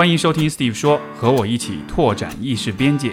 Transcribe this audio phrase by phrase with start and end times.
[0.00, 3.12] 欢迎收听 Steve 说，和我一起拓展意识边界。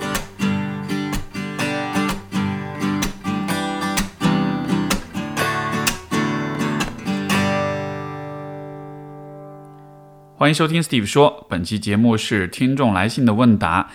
[10.38, 13.90] 欢迎收听 Steve 说，本期节目是听众来信的问答，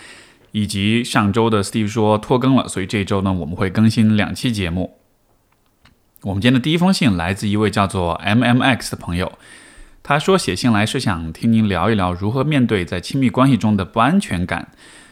[0.51, 4.99] 以及上周的 Steve 说拖更了，所以这周呢我们会更新两期节目。
[6.21, 9.31] 我们今天的第一封信来自一位叫做 MMX 的朋友，
[10.03, 14.67] 他说写信来是想听您聊一聊如何面对在亲密关系中的不安全感。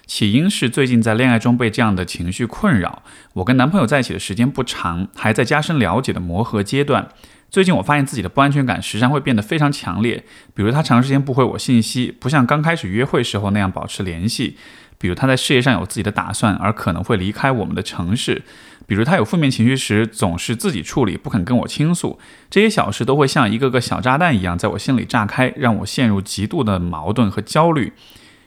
[0.05, 7.07] 起因是最近在恋爱中被这样的情绪困扰，我跟男朋友在一起的时间不长，还在加深了解的磨合阶段。
[7.49, 14.57] 最近我发现自己的不安全感时常会变得非常强烈，比如他长时间不回我信息，不像刚开始约会时候那样保持联系；
[14.97, 18.41] 比如他在事业上有自己的打算，而可能会离开我们的城市；
[18.91, 22.19] 比如他有负面情绪时总是自己处理，不肯跟我倾诉。
[22.49, 27.93] 这些小事都会像一个个小炸弹一样在我心里炸开，让我陷入极度的矛盾和焦虑。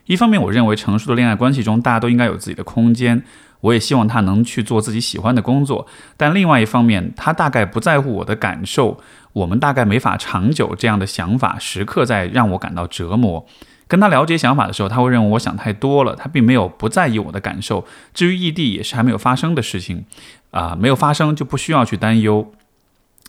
[0.04, 3.22] 一方面，我认为成熟的恋爱关系中，大家都应该有自己的空间。
[3.62, 5.86] 我也希望他能去做自己喜欢的工作，
[6.18, 9.00] 但另外一方面，他大概不在乎我的感受，
[9.32, 10.74] 我们大概没法长久。
[10.78, 13.46] 这样的想法时刻在让我感到折磨。
[13.94, 16.16] 跟他了解想法的时候，他会认为我想太多了。
[16.16, 17.86] 他并没有不在意我的感受。
[18.12, 20.04] 至于异地，也是还没有发生的事情，
[20.50, 22.52] 啊，没有发生就不需要去担忧。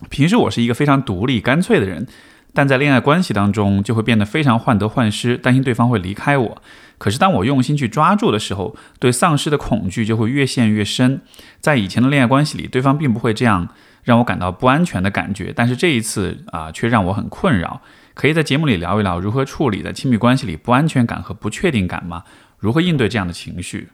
[0.09, 2.07] 平时我是一个非常独立、干脆的人。
[2.51, 6.61] 但在恋爱关系当中，就会变得非常患得患失，担心对方会离开我。
[6.97, 11.21] 可是当我用心去抓住的时候，对丧失的恐惧就会越陷越深。
[11.61, 13.69] 在以前的恋爱关系里，对方并不会这样
[14.03, 17.81] 让我感到不安全的感觉，但是这一次啊，却让我很困扰。
[18.15, 22.23] 可以在节目里聊一聊如何处理在亲密关系里不安全感和不确定感吗？
[22.57, 23.89] 如何应对这样的情绪？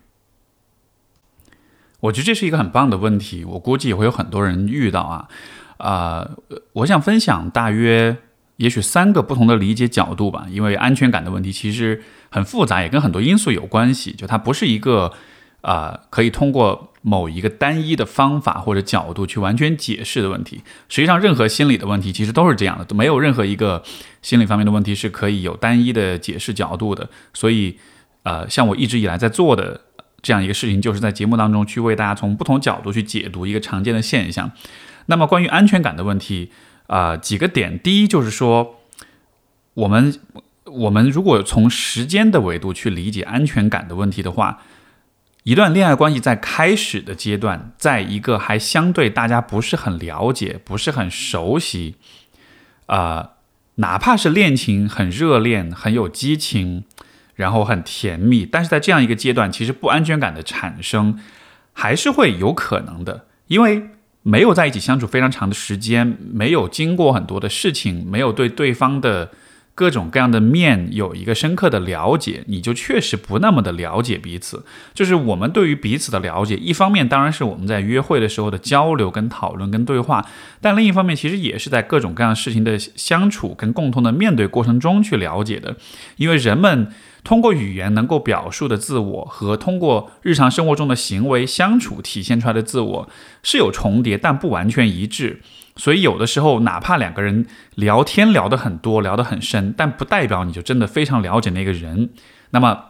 [1.99, 5.27] 我觉得这是一个很棒的问题，我估计也会有很多人遇到啊。
[5.77, 6.31] 啊，
[6.73, 8.15] 我想分享大约。
[8.57, 14.11] 也许三个不同的理解角度吧，因为安全感的问题其实很复杂，也跟很多因素有关系。
[14.13, 15.11] 就它不是一个
[15.61, 20.61] 啊可以通过某一个单一的方法或者角度去完全解释的问题。
[20.89, 23.83] 实际上，任何心理的问题其实都是这样的，没有任何一个
[24.21, 27.09] 心理方面的问题是可以有单一的解释角度的。
[27.33, 27.77] 所以，
[28.23, 29.81] 呃，像我一直以来在做的
[30.21, 34.51] 这样一个事情，就是在节目当中去为大家从不同角度去解读一个常见的现象。
[35.07, 36.51] 那么，关于安全感的问题。
[36.87, 37.79] 啊，几个点。
[37.79, 38.81] 第一就是说，
[39.75, 40.13] 我们
[40.65, 44.61] 我们如果从时间的维度去理解安全感的问题的话，
[45.43, 51.95] 一段恋爱关系在开始的阶段，在一个还相对大家不是很了解、不是很熟悉，
[52.85, 53.31] 啊，
[53.75, 56.83] 哪怕是恋情很热恋、很有激情，
[57.35, 61.19] 然后很甜蜜，但是在这样一个阶段，其实不安全感的产生
[61.73, 63.89] 还是会有可能的，因为。
[64.23, 69.31] 没有在一起相处非常长的时间，没有经过很多的事情，没有对对方的
[69.81, 74.63] 各种各样的面有一个深刻的了解，你就确实不那么的了解彼此。
[74.93, 80.23] 就是我们对于彼此的了解，一方面当然是我们在约会的时候的交流、跟讨论、跟对话，
[80.61, 85.75] 但另一方面其实也是在各种各样事情的相处跟共同的面对过程中去了解的，
[86.17, 86.89] 因为人们。
[87.23, 93.09] 通过语言能够表述的自我和通过日常生活中的行为相处体现出来的自我
[93.43, 95.39] 是有重叠，但不完全一致。
[95.75, 97.45] 所以有的时候，哪怕两个人
[97.75, 102.09] 聊天聊得很多、聊得很深，但不代表你就真的非常了解那个人。
[102.51, 102.85] 那么，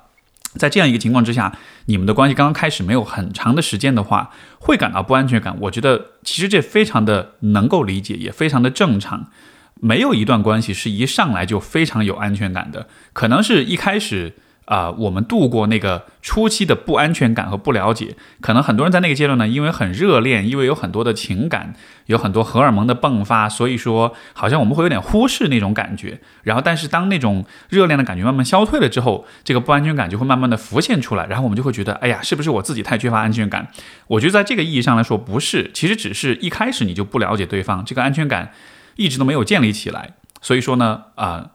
[0.56, 1.56] 在这样一个情况之下，
[1.86, 5.56] 你们的关系刚刚开始没有很长的时间的话，会感到不安全感。
[5.62, 9.28] 我觉得其实这非常的能够理解，也非常的正常。
[9.76, 14.36] 没有一段关系是一上来就非常有安全感的，可能是一开始
[14.72, 21.74] 啊，我们度过那个初期的不安全感和不了解，可能很多人在那个阶段呢，因为很热恋，因为有很多的情感，
[22.06, 26.22] 有很多荷尔蒙的迸发，所以说好像我们会有点忽视那种感觉。
[26.44, 33.68] 然后，但是当那种热恋的感觉慢慢消退了之后，这个不安全感就会慢慢的浮现出来，然后我们就会觉得，哎呀，是不是我自己太缺乏安全感？
[34.08, 38.52] 我觉得在这个意义上来说，不是，其实只是一开始你就不了解对方，这个安全感。
[38.98, 41.52] 一直都没有建立起来，所以说呢，啊，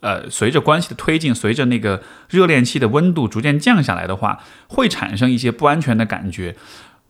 [0.00, 6.56] 呃随着关系的推进，随着那个热恋期的温度逐渐降下来的话，会产生一些不安全的感觉。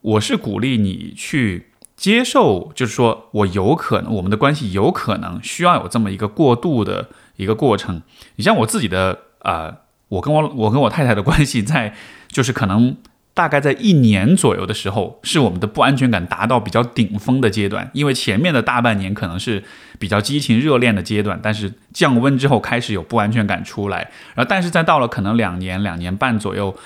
[0.01, 8.03] 我是鼓励你去接受，就是说我有可能，我们的关系有可能需要有这么一个过渡的一个过程。
[8.37, 11.95] 你像我自己的，啊，我跟我我跟我太太的关系，在
[12.29, 12.97] 就是可能。
[13.39, 17.89] 大概在一年左右的时候，是我们的不安全感达到比较顶峰的阶段。
[17.93, 19.63] 因为前面的大半年可能是
[19.97, 24.11] 比较激情热恋的阶段，但是降温之后开始有不安全感出来。
[24.35, 26.77] 然后，但是再到了可能两年、两年半左右，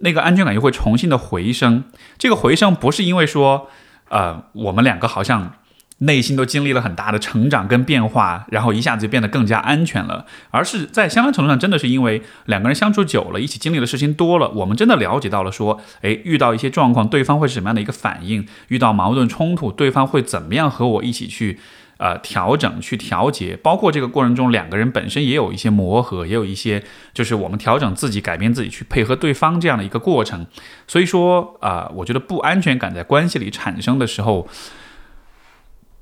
[0.00, 1.84] 那个安全感又会重新的回升。
[2.18, 3.70] 这个回升不是因为说，
[4.10, 5.54] 呃，我们两个好像
[6.02, 18.46] 内心都经历了很大的成长跟变化，然后一下子就变得更加安全了，而是在相当程度上，真的是因为两个人相处久了，一起经历的事情多了，我们真的了解到了说，诶，遇到一些状况，对方会是什么样的一个反应？
[18.68, 21.60] 遇到矛盾冲突，对方会怎么样和我一起去，
[21.98, 23.56] 呃，调整、去调节？
[23.62, 26.82] 包括这个过程中，两个人本身也有一些磨合，也有一些
[27.14, 30.44] 就是我们调整自己、改变自己去配合对方这样的一个过程。
[30.88, 34.48] 所以说，啊，我觉得不安全感在关系里产生的时候。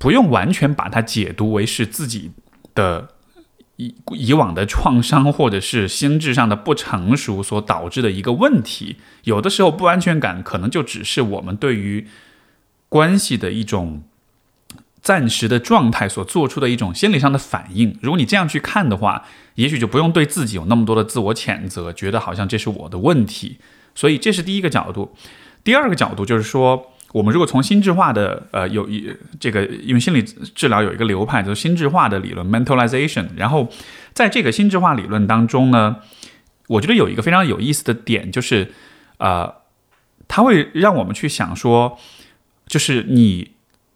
[0.01, 2.31] 不用完全把它解读为是自己
[2.73, 3.09] 的
[3.75, 8.95] 以以往的创伤，或者是心智上的不成熟所导致的一个问题。
[9.25, 12.07] 有的时候，不安全感可能就只是我们对于
[12.89, 14.01] 关系的一种
[15.03, 17.95] 暂时的状态所做出的一种心理上的反应。
[18.01, 23.59] 如果你这样去看的话，也许就不用对自己有那么多的自我谴责，觉得好像这是我的问题。
[23.93, 25.15] 所以，这是第一个角度。
[25.63, 26.87] 第二个角度就是说。
[27.13, 33.27] 我们如果从心智化的呃有一这个，因为心理治疗有一个流派，就是心智化的理论 （mentalization）。
[33.35, 33.69] 然后
[34.13, 35.97] 在这个心智化理论当中呢，
[36.67, 38.71] 我觉得有一个非常有意思的点，就是
[39.17, 39.53] 呃，
[40.29, 41.99] 它会让我们去想说，
[42.65, 43.51] 就是你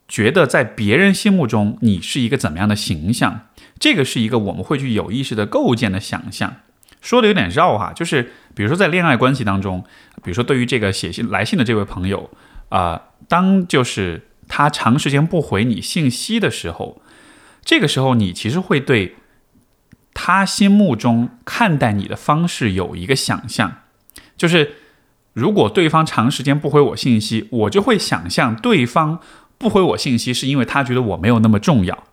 [0.09, 3.47] 觉得在别人心目中你是一个怎么样的形象？
[3.79, 6.57] 这个是一个我们会去有意识的构建的想象。
[7.01, 9.85] 说的有点绕哈，就是比如说在恋爱关系当中，
[10.21, 12.29] 比如说对于这个写信来信的这位朋友。
[12.69, 17.01] 啊，当就是他长时间不回你信息的时候，
[17.63, 19.15] 这个时候你其实会对
[20.13, 23.81] 他心目中看待你的方式有一个想象，
[24.35, 24.75] 就是
[25.33, 29.19] 如果对方长时间不回我信息，我就会想象对方
[29.57, 32.03] 不回我信息是因为他觉得我没有那么重要。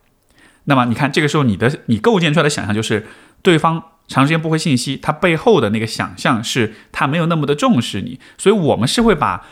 [0.64, 3.06] 那么你看，这个时候你的你构建出来的想象就是
[3.43, 9.44] 对方长时间不回信息，他背后的那个想象是他没有那么的重视你，所以我们是会把。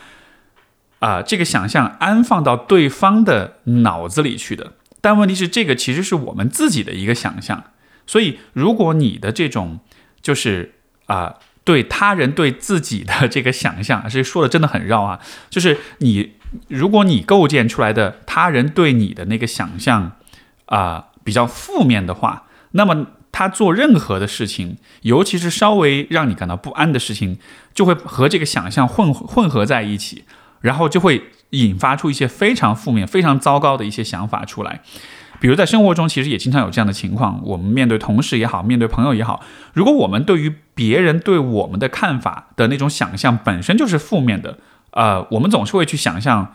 [1.01, 7.63] 啊，这个想象安放到对方的脑子里去的，但问题是，这个其实是我们自己的一个想象。
[8.05, 9.79] 所以，如果你的这种
[10.21, 10.75] 就是
[11.07, 15.19] 啊，对他人对自己的这个想象，这说的真的很绕啊。
[15.49, 16.33] 就是你，
[16.67, 20.17] 如果你构建出来的他人对你的那个想象
[20.65, 22.43] 啊比较负面的话，
[22.73, 27.39] 那么他做任何的事情，尤其是稍微让你感到不安的事情，
[27.73, 30.25] 就会和这个想象混混合在一起。
[30.61, 34.81] 然后就会引发出一些非常负面、非常糟糕的一些想法出来，
[35.39, 37.41] 比如在生活中，其实也经常有这样的情况。
[37.43, 39.41] 我们面对同事也好，面对朋友也好，
[39.73, 44.59] 如果我们对于别人对我们的看法的那种想象本身就是负面的，
[44.91, 46.53] 呃，我们总是会去想象，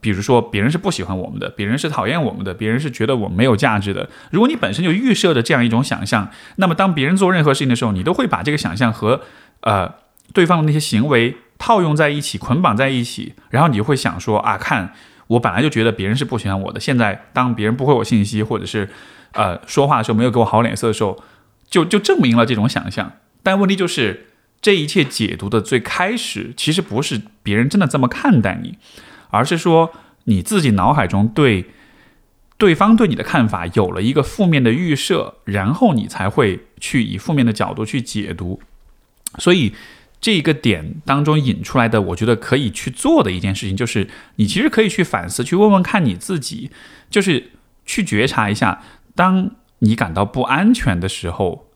[0.00, 4.10] 比如说别人是不喜欢我们的，别人是讨厌我们的，别人是觉得我们没有价值的。
[4.30, 9.22] 如果你本身就预设的这样一种想象，那么当别人做任何事情的时候，你都会把这个想象和
[9.60, 9.94] 呃
[10.34, 11.36] 对方的那些行为。
[11.58, 14.94] 套用在一起，捆绑在一起，然后你就会想说啊，看
[15.26, 18.88] 我本来就觉得别人是不喜欢我的，现在当别人不回我信息，或者是
[19.32, 21.22] 呃说话的时候没有给我好脸色的时候，
[21.68, 23.12] 就就证明了这种想象。
[23.42, 24.28] 但问题就是，
[24.62, 28.78] 这一切解读的最开始，其实不是别人真的这么看待你，
[29.30, 29.90] 而是说
[30.24, 31.66] 你自己脑海中对
[32.56, 38.60] 对方对你的看法有了一个负面的预设，然后你才会去以负面的角度去解读，
[39.38, 39.74] 所以。
[40.20, 46.70] 这一个点当中引出来的，我觉得可以去做的一件事情，就是你其实可以去反思，去问问看你自己，
[47.08, 47.52] 就是
[47.86, 48.82] 去觉察一下，
[49.14, 51.70] 当你感到不安全的时候，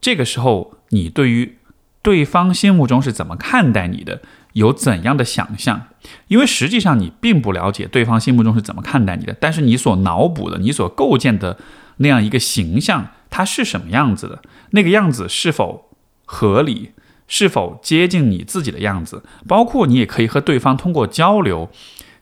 [0.00, 1.58] 这个时候你对于
[2.02, 4.22] 对方心目中是怎么看待你的，
[4.52, 5.88] 有怎样的想象？
[6.28, 11.58] 因为实际上你并不了解对方心目中是怎么看待你的，但是你所脑补的、你所构建的
[11.96, 14.42] 那样一个形象，它是什么样子的？
[14.70, 15.90] 那个样子是否
[16.24, 16.92] 合理？
[17.34, 19.22] 是否接近你自己的样子？
[19.48, 21.70] 包括你也可以和对方通过交流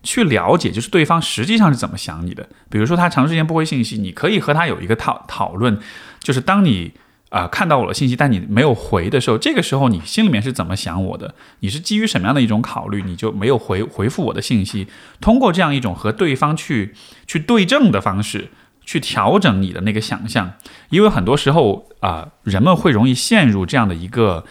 [0.05, 2.49] 去了解，就是对方实际上是怎么想你的。
[2.69, 5.81] 比如说他长时间不回信息，你可以和他有一个讨讨论，
[6.21, 6.93] 就是当你
[7.31, 11.35] 啊看到我的信息，但你没有回的时候，这个时候你心里面是怎么想我的？
[11.59, 14.87] 你是基于什么样的一种考虑，你就没有回回复我的信息？
[15.21, 16.95] 通过这样一种和对方去
[17.27, 18.51] 去对证的方式，
[18.87, 20.53] 去调整你的那个想象，
[20.91, 24.45] 因为很多时候啊，人们会容易陷入这样的一个。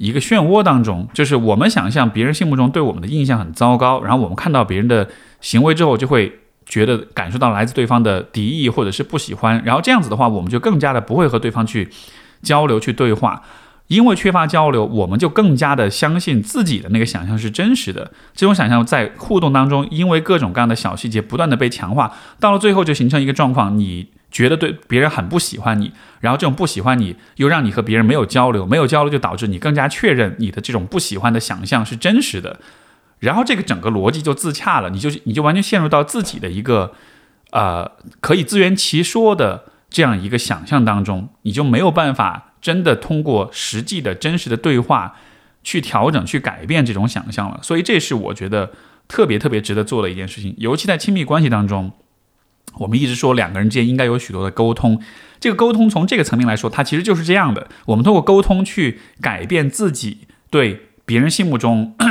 [0.00, 5.06] 一个漩涡当中，就是我们想象别人心目中对我们的印象很糟糕，然后我们看到别人的
[5.42, 11.86] 行为之后，就会觉得感受到来自对方的敌意或者是不喜欢，然后这样子的话，我们就更加的不会和对方去
[12.40, 13.42] 交流去对话，
[13.88, 18.10] 因为缺乏交流，我们就更加的相信自己的那个想象是真实的。
[18.34, 24.06] 这种想象在互动当中，因为各种各样的小细节不断的被强化，到了最后就形成一个状况，你。
[24.30, 32.60] 觉得对别人很不喜欢你，然后这种不喜欢你又让你和别人没有交流，没有交流就导致你更加确认你的这种不喜欢的想象是真实的，
[33.18, 36.94] 然后这个整个逻辑就自洽了，你就你就完全陷入到自己的一个
[37.50, 45.16] 呃可以自圆其说的这样一个想象当中，你就没有办法真的通过实际的真实的对话
[45.64, 47.58] 去调整、去改变这种想象了。
[47.62, 48.70] 所以这是我觉得
[49.08, 51.90] 特别特别值得做的一件事情，尤其在亲密关系当中，
[52.78, 55.00] 我们一直说两个人之间应该有许多的沟通。
[55.38, 61.94] 这个沟通从这个层面来说，它其实就是这样的：我们通过沟通去改变自己对别人心目中。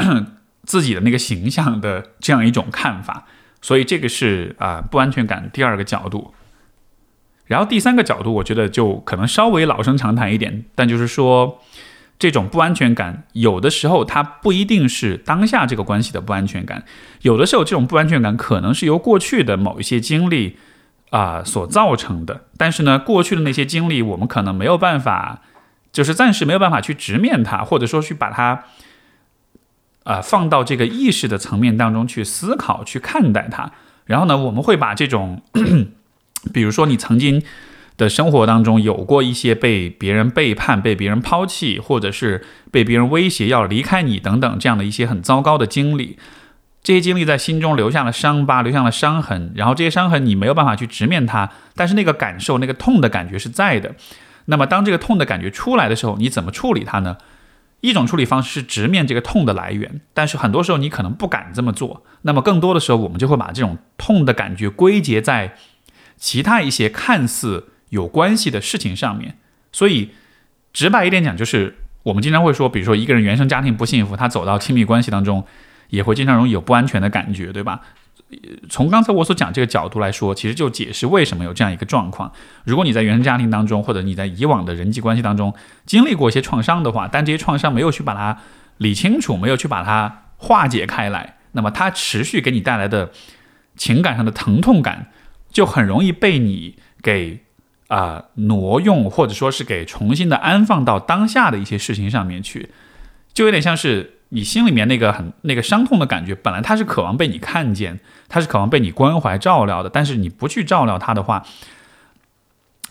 [0.66, 3.26] 自己的那个形象的这样一种看法，
[3.60, 6.32] 所以这个是啊不安全感第二个角度。
[7.48, 11.60] 然后第三个角度，我觉得就可能稍微老生常谈一点，但就是说
[12.20, 16.84] 这种不安全感，有的时候它不一定是当下这个关系的不安全感，
[17.22, 20.58] 有的时候这种不安全感可能是由过去的某一些经历
[21.10, 22.42] 啊所造成的。
[22.58, 25.42] 但是呢，过去的那些经历，我们可能没有办法，
[25.92, 28.66] 就是暂时没有办法去直面它，或者说去把它。
[30.06, 33.72] 啊，放到这个意识的层面当中去思考、去看待它。
[34.06, 35.44] 然后呢，我们会把这种，
[36.52, 37.44] 比如说你曾经
[38.00, 46.18] 的生活当中有过一些被别人背叛、被别人抛弃，或者是被别人威胁要离开你等等这样的一些很糟糕的经历，
[46.82, 49.52] 这些经历在心中留下了伤疤、留下了伤痕。
[49.54, 53.94] 然后这些伤痕你没有办法去直面它，但是那个感受、那个痛的感觉是在的。
[54.46, 57.18] 那么当这个痛的感觉出来的时候，你怎么处理它呢？
[57.82, 62.04] 一种处理方式是直面这个痛的来源，但是很多时候你可能不敢这么做。
[62.24, 65.56] 那么更多的时候，我们就会把这种痛的感觉归结在
[66.18, 69.38] 其他一些看似有关系的事情上面。
[69.72, 70.12] 所以
[70.74, 75.46] 直白一点讲，就是我们经常会说，比如说一个人原生家庭不幸福，他走到亲密关系当中，
[75.90, 77.82] 也会经常容易有不安全的感觉，对吧？
[78.70, 82.32] 从刚才我所讲这个角度来说，其实就解释为什么有这样一个状况。
[82.64, 85.52] 如果你在原生家庭当中，或者你在以往的人际关系当中
[85.88, 88.38] 经历过一些创伤的话，但这些创伤没有去把它
[88.78, 93.12] 理清楚，没有去把它化解开来，那么它持续给你带来的
[93.76, 95.08] 情感上的疼痛感，
[95.52, 97.44] 就很容易被你给
[97.90, 102.70] 啊挪用，或者说是给重新的安放到当下的一些事情上面去，
[103.34, 104.16] 就有点像是。
[104.32, 109.90] 你心里面那个很那个伤痛的感觉，本来他是渴望被你看见，他是渴望被你关怀照料的。
[109.90, 111.44] 但是你不去照料他的话，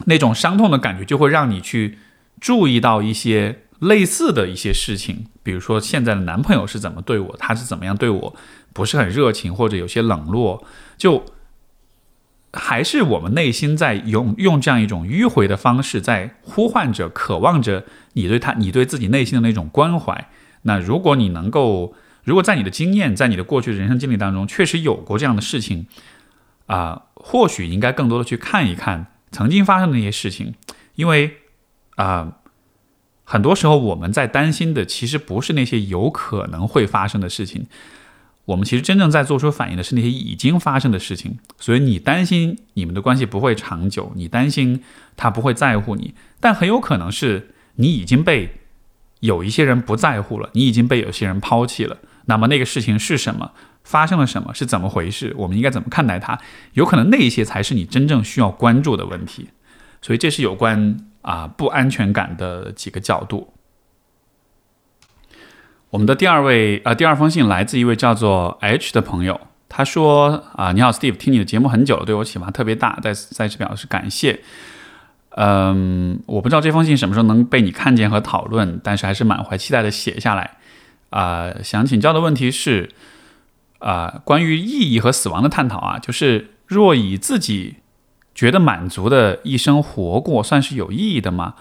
[0.06, 1.98] 那种伤痛的感觉就会让你去
[2.40, 8.34] 注意到一些类似的一些事情，比如说现在的男朋友是怎么对我，他是怎么样对我，
[8.72, 10.64] 不是很热情或者有些冷落，
[10.96, 11.24] 就
[12.52, 20.28] 还是我们内心在用用这样一种迂回的方式在呼唤着、渴望着你对他、你对自己内心的那种关怀。
[20.62, 25.86] 那如果你能够，如果在你的经验，在你的过去的人生经历当中，确实有过这样的事情，
[26.66, 30.54] 啊，或许应该更多的去看一看曾经发生的那些事情，
[30.94, 31.36] 因为
[31.96, 32.38] 啊，
[33.24, 37.66] 很多时候我们在担心的其实不是那些有可能会发生的事情，
[38.48, 41.38] 我们其实真正在做出反应的是那些已经发生的事情。
[41.58, 44.82] 所以你担心你们的关系不会长久，你担心
[45.16, 48.54] 他不会在乎你，但很有可能是你已经被。
[49.20, 51.96] 有一些人不在乎了，你已经被有些人抛弃了。
[52.26, 53.50] 那么那个事情是什么？
[53.82, 54.54] 发生了什么？
[54.54, 55.34] 是怎么回事？
[55.36, 56.38] 我们应该怎么看待它？
[56.74, 59.48] 有可能那些才是你真正需要关注的问题。
[60.00, 63.52] 所以这是有关啊不安全感的几个角度。
[65.90, 69.40] 我们的第二位呃第二封信来自一位叫做 H 的朋友，
[69.70, 74.40] 他说啊你好 Steve，听你的节目很久了，对我启发特别大，在在此表示感谢。
[75.30, 80.58] 嗯，我不知道这封信什么时候能被你看见和讨论，但是还是满怀期待的写下来。
[81.10, 82.90] 啊，想请教的问题是，
[83.78, 87.76] 啊，关于意义和死亡的探讨啊，就是若以自己
[88.34, 91.54] 觉得满足的一生活过，算是有意义的吗？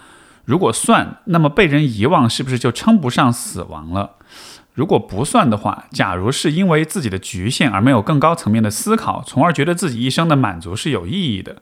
[0.44, 4.16] 如果算，那么被人遗忘是不是就称不上死亡了？
[4.78, 11.56] 如果不算的话，假如是因为自己的局限而没有更高层面的思考，从而觉得自己一生的满足是有意义的。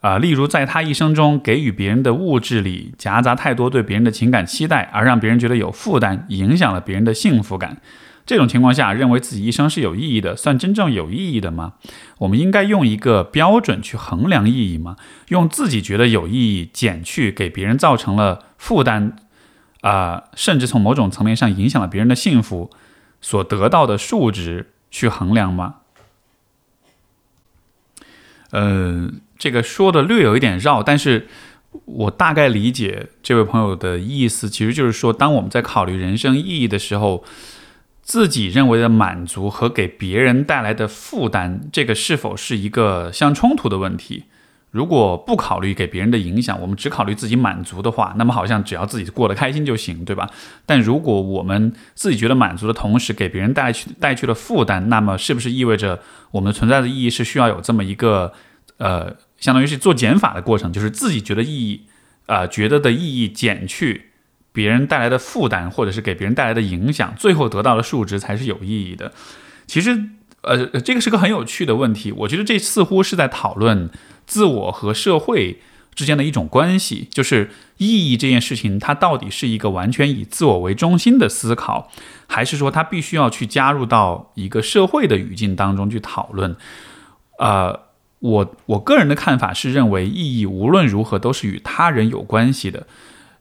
[0.00, 7.76] 啊，例如在他一生中给予别人的物质里夹杂太多对别人的情感期待，而让别人觉得有负担，影响了别人的幸福感。
[8.24, 11.74] 这种情况下，认为自己一生是有意义的，算真正有意义的吗？
[12.20, 14.96] 我们应该用一个标准去衡量意义吗？
[15.28, 19.14] 用自己觉得有意义减去给别人造成了负担，
[19.80, 22.70] 啊，甚至从某种层面上影响了别人的幸福
[23.20, 25.76] 所得到的数值去衡量吗？
[28.50, 29.10] 呃。
[29.38, 31.28] 这个说的略有一点绕，但是
[31.84, 37.22] 我大概理解这位朋友的意思，其实就是说，当我们在考虑人生意义的时候，
[38.00, 44.24] 自己认为的满足和给别人带来的负担，这个是否是一个相冲突的问题？
[44.76, 50.30] 如果不考虑给别人的影响，我们只考虑自己满足的话，那么好像只要自己过得开心就行，对吧？
[50.66, 55.98] 但如果我们自己觉得满足的同时，给别人带去带去了负担，那么是不是意味着
[56.30, 58.34] 我们存在的意义是需要有这么一个
[58.76, 61.86] 呃，相当于是做减法的过程，就是自己觉得意义，
[62.26, 64.10] 呃，觉得的意义减去
[64.52, 69.10] 别人带来的负担，或者是给别人带来的影响，最后得到的数值才是有意义的。
[69.66, 70.10] 其实。
[70.42, 72.12] 呃，这个是个很有趣的问题。
[72.12, 73.90] 我觉得这似乎是在讨论
[74.26, 75.60] 自我和社会
[75.94, 81.90] 之间的一种关系，就是意义这件事情，它到底是一个完全以自我为中心的思考，
[82.26, 86.56] 还是说它必须要去加入到一个社会的语境当中去讨论？
[87.38, 87.80] 呃，
[88.18, 92.86] 我我个人的看法是认为，意义无论如何都是与他人有关系的。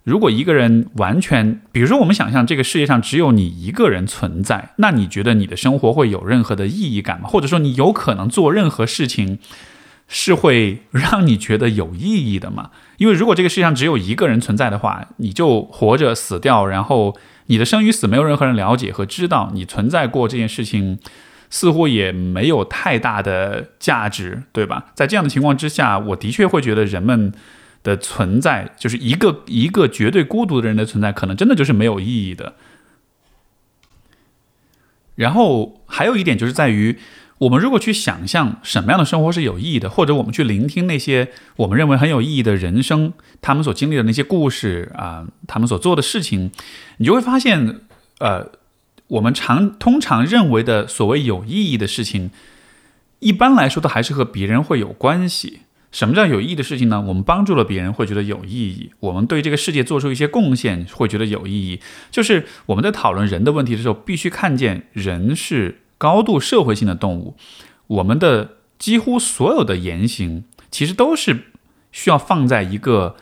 [0.04, 7.28] 如果一个人完全，比如说我们想象这个世界上只有你一个人存在，那你觉得你的生活会有任何的意义感吗？
[7.28, 9.40] 或者说你有可能做任何事情
[10.08, 12.72] 是会让你觉得有意义的吗？
[12.98, 21.00] 因为如果这个世界上只有一个人存在的话，你就活着死掉，然后你的生与死没有任何人了解和知道，你存在过这件事情
[21.50, 24.88] 似乎也没有太大的价值，对吧？
[24.94, 27.34] 在这样的情况之下，我的确会觉得人们。
[27.86, 32.56] 的存在就是一个一个绝对孤独的人的存在，可能真的就是没有意义的。
[35.14, 36.98] 然后还有一点就是在于，
[37.46, 46.52] 我们如果去想象什么样的生活是有意义的，或者我们去聆听那些我们认为很有意义的人生，他们所经历的那些故事啊，他们所做的事情，
[46.98, 47.82] 你就会发现，
[48.20, 48.52] 呃，
[49.08, 52.32] 我们常通常认为的所谓有意义的事情，
[53.20, 55.62] 一般来说都还是和别人会有关系。
[55.92, 57.00] 什么叫有意义的事情呢？
[57.00, 61.80] 我们帮助了别人，会觉得有意义；我们对这个世界做出一些贡献，会觉得有意义。
[62.10, 67.36] 就是我们在讨论人的问题的时候，必须看见人是高度社会性的动物。
[67.88, 71.46] 我们的几乎所有的言行，其实都是
[71.92, 73.16] 需要放在一个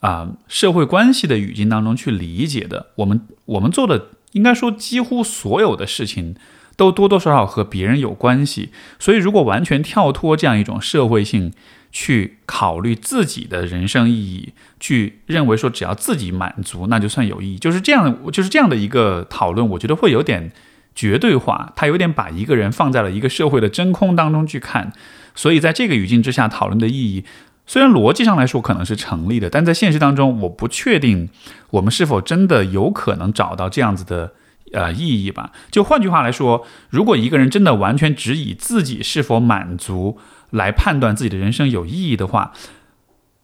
[0.00, 2.88] 啊社会关系的语境当中去理解的。
[2.96, 6.36] 我们我们做的，应该说几乎所有的事情，
[6.76, 8.70] 都多多少少和别人有关系。
[8.98, 11.52] 所以，如果完全跳脱这样一种社会性，
[11.90, 20.52] 去考虑自己的人生意义，去认为说只要自己满足，那就算有意义，就是这样，就是这样的一个讨论，我觉得会有点
[20.94, 24.92] 绝对化，他有点把一个人放在了一个社会的真空当中去看，
[25.34, 27.24] 所以在这个语境之下讨论的意义，
[27.66, 31.28] 虽然逻辑上来说可能是成立的，但在现实当中，我不确定
[31.70, 34.32] 我们是否真的有可能找到这样子的
[34.72, 35.52] 呃意义吧。
[35.70, 40.18] 就换句话来说，如果一个人真的完全只以自己是否满足，
[40.50, 42.52] 来判断自己的人生有意义的话，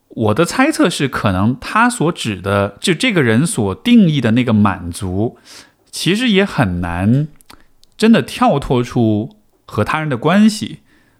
[0.09, 5.39] 我的猜测是，可能他所指的，就这个人所定义的那个满足，
[5.91, 7.29] 其实也很难
[7.99, 10.79] 真的跳脱出和他人的关系。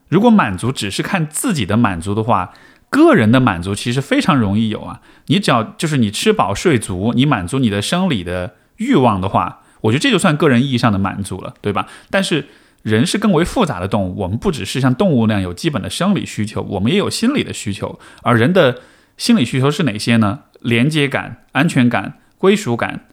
[0.09, 2.55] 如果满足只是看自己的满足的话，
[2.89, 5.03] 个人的满足其实非常容易有啊。
[5.27, 11.87] 你只要就是你吃饱睡足，你满足你的生理的欲望的话，我觉得这就算个人意义上的满足了，对吧？
[12.09, 12.47] 但是。
[12.83, 17.99] 人是更为复杂的动物，我们不只是像动物那样有基本的生理需求，我们也有心理的需求。
[18.23, 18.81] 而人的
[19.17, 20.45] 心理需求是哪些呢？
[20.61, 23.05] 连接感、安全感、归属感，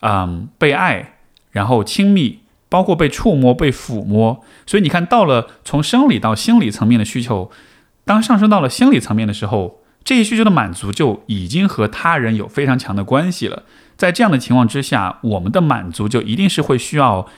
[0.00, 1.14] 嗯，被爱，
[1.52, 2.40] 然后亲密，
[2.74, 4.42] 包括被触摸、被抚摸。
[4.66, 7.52] 所以你看到了从生理到心理层面的需求，
[8.04, 13.62] 当上升到了心理层面的时候，这些需求的满足就已经和他人有非常强的关系了。
[13.96, 17.28] 在这样的情况之下，我们的满足就一定是会需要。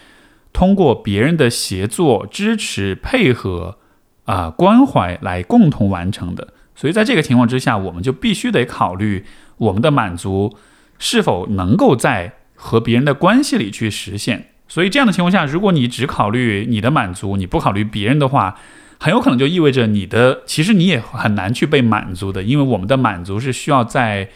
[0.53, 3.77] 通过别人的协作、支持、配合、
[4.25, 9.27] 啊关怀来共同完成的，所以在这个情况之下，我们就必须得考虑
[9.59, 10.57] 我们的满足
[10.99, 14.53] 是否能够在和别人的关系里去实现。
[14.69, 18.59] 所以这样的情况下，如果你只考虑你的满足，你不考虑别人的话，
[18.99, 24.31] 很有可能就意味着你的其实你也很难去被满足的，因为我们的满足是需要在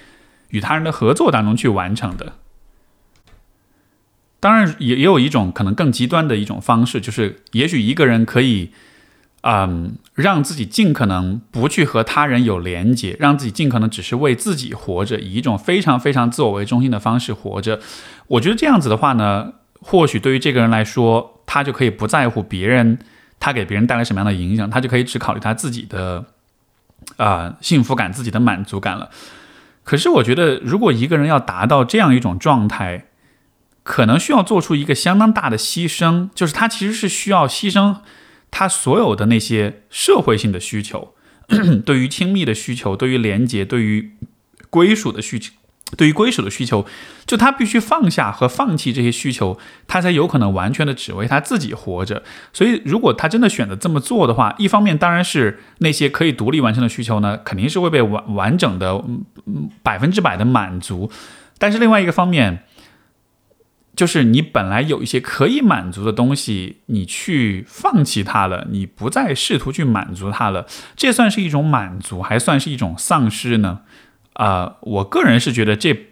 [0.51, 2.35] 与他人的合作当中去完成的。
[4.39, 8.71] 当然，也也有一种可能更极端的一种方式，就是也许一个人可以，
[9.43, 17.81] 嗯，让自己尽可能不去和他人有连接，让自己尽可能只是为自己活着，以一种非常非常自我为中心的方式活着。
[18.29, 22.99] 我觉得这样子的话呢，或许对于这个人来说，他就可以不在乎别人，
[23.39, 26.27] 他给别人带来什么样的影响，他就可以只考虑他自己的
[27.17, 29.11] 啊幸福感、自己的满足感了。
[29.83, 33.07] 可是，我觉得如果一个人要达到这样一种状态，
[33.83, 37.97] 可能需要做出一个相当大的牺牲，就是他其实是需要牺牲
[38.51, 41.15] 他所有的那些社会性的需求，
[41.85, 44.13] 对于亲密的需求，对于连接，对于
[44.69, 45.55] 归属的需求
[45.97, 46.87] 对于归属的需求，
[47.27, 52.23] 就他必须放下和放弃这些需求，他才有可能完全的只为他自己活着。
[52.53, 59.05] 所以，如果他真的选择这么做的话，一方面当然是那些可以独立完成的需求呢，肯定是会被完完整的
[59.83, 61.11] 百分之百的满足。
[61.59, 62.65] 但是另外一个方面，
[63.97, 73.81] 就是你本来有一些可以满足的东西，你去放弃它了，你不再试图去满足它了，这算是一种满足，还算是一种丧失呢？
[74.41, 76.07] 啊，我个人是觉得这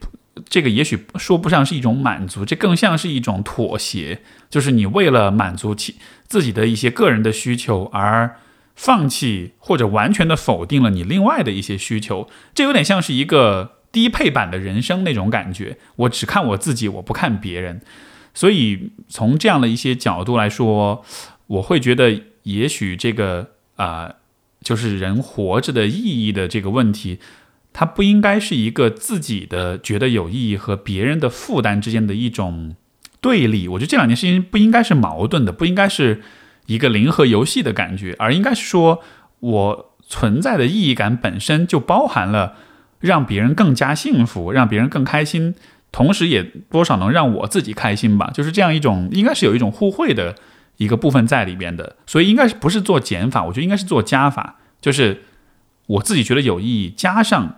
[0.50, 5.94] 这个也许说不上是一种满足，这更像是一种妥协，就是你为了满足其
[6.26, 8.36] 自己的一些个人的需求而
[8.76, 15.78] 放弃或者完全的否定了你另外的一些需求，这有点像是一个低配版的人生那种感觉。
[15.96, 17.80] 我只看我自己，我不看别人。
[18.34, 21.02] 所以从这样的一些角度来说，
[21.46, 24.16] 我会觉得也许这个啊，
[24.60, 27.18] 就是人活着的意义的这个问题。
[27.72, 32.74] 它不应该是一个自己的觉得有意义和别人的负担之间的一种
[33.20, 33.68] 对立。
[33.68, 36.22] 我觉得这两件事情不应该是矛盾的，不应该是
[36.66, 39.00] 一个零和游戏的感觉，而应该是说
[39.40, 42.56] 我存在的意义感本身就包含了
[43.00, 45.54] 让别人更加幸福，让别人更开心，
[45.92, 48.30] 同时也多少能让我自己开心吧。
[48.34, 50.34] 就是这样一种，应该是有一种互惠的
[50.78, 51.96] 一个部分在里边的。
[52.06, 53.44] 所以应该是不是做减法？
[53.44, 55.22] 我觉得应该是做加法，就是
[55.88, 57.56] 我自己觉得有意义，加上。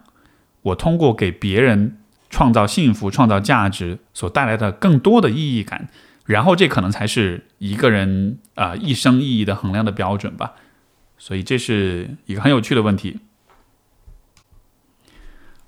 [0.62, 1.97] 我通过给别人
[2.29, 5.88] 创造幸福、创造价值所带来的更多的意义感，
[6.27, 10.53] 然后这可能才是一个人啊一生意义的衡量的标准吧。
[11.16, 13.21] 所以这是一个很有趣的问题。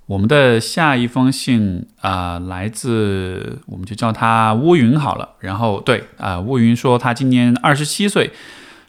[0.05, 5.37] 我们的下一封信啊，来自我们就叫他乌云好了。
[5.39, 8.31] 然后对啊，乌云说他今年二十七岁，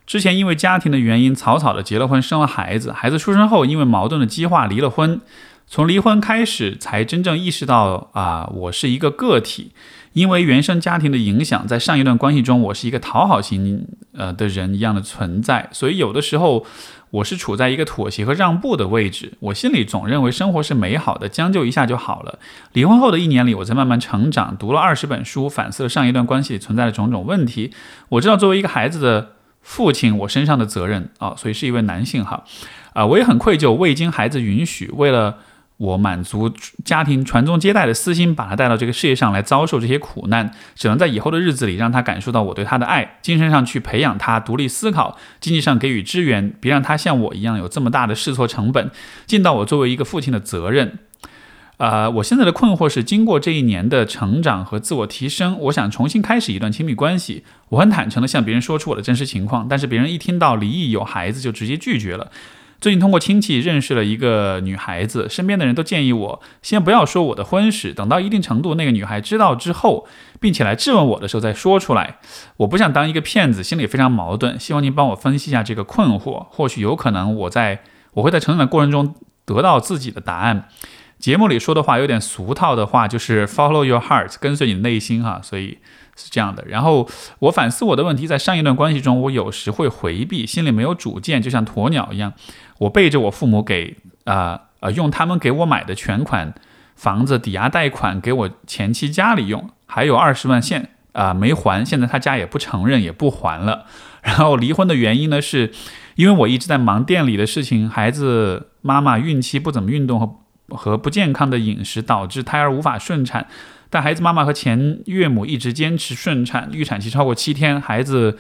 [0.05, 2.91] 之前因为家庭的原因草草的结了婚，生了孩子。
[2.91, 5.21] 孩子出生后，因为矛盾的激化离了婚。
[5.65, 9.71] 从离婚开始，才真正意识到啊，我是一个个体。
[10.11, 15.67] 因为原生家庭的影响，在上一段关系中，我是一个讨好型呃的人一样的存在。
[15.71, 16.63] 所以有的时候，
[17.09, 19.33] 我是处在一个妥协和让步的位置。
[19.39, 22.37] 我心里总认为生活是美好的，将就一下就好了。
[22.73, 27.71] 离婚后的一年里，我在慢慢成长，读了二十本书，反思了上一段关系存在的种种问题。
[28.09, 29.31] 我知道作为一个孩子的
[29.63, 32.43] 父亲，我身上的责任啊，所以是一位男性哈
[32.93, 35.39] 啊，我也很愧疚，未经孩子允许，为了。
[35.77, 36.49] 我满足
[36.85, 48.91] 家庭传宗接代的私心，把他带到这个世界上来遭受这些苦难，只能在以后的日子里让他感受到我对他的爱，精神上去培养他独立思考，经济上给予支援，别让他像我一样有这么大的试错成本，
[49.25, 50.99] 尽到我作为一个父亲的责任。
[51.77, 57.43] 啊，我现在的困惑是，经过这一年的成长和自我提升，我想重新开始一段亲密关系。
[57.69, 62.31] 我很坦诚地向别人说出我的真实情况，但是别人一听到离异有孩子，就直接拒绝了。
[62.79, 70.05] 最近通过亲戚认识了一个女孩子，身边的人都建议我先不要说我的婚史，等到一定程度那个女孩知道之后，
[70.39, 72.17] 并且来质问我的时候再说出来。
[72.57, 74.59] 我不想当一个骗子，心里非常矛盾。
[74.59, 77.81] 希望您帮我分析一下这个困惑，或许有可能我在
[78.13, 80.67] 我会在成长的过程中得到自己的答案。
[81.23, 85.77] 节目里说的话有点俗套的话，就是 follow your heart，跟随你的内心哈，所以。
[86.15, 87.09] 是这样的，然后
[87.39, 92.33] 我反思我的问题，在上一段关系中，我有时会回避，心里没有主见，就像鸵鸟一样。
[92.77, 96.53] 我背着我父母给啊呃用他们给我买的全款
[96.95, 103.87] 房子抵押贷款给我前妻家里用，还有二十万现啊没还，现在他家也不承认也不还了。
[104.21, 105.73] 然后离婚的原因呢，是
[106.13, 113.47] 因为我一直在忙店里的事情，孩子妈妈孕期不怎么运动和和不健康的饮食导致胎儿无法顺产。
[113.89, 118.39] 但孩子妈妈和前岳母一直坚持顺产，预产期超过七天，孩子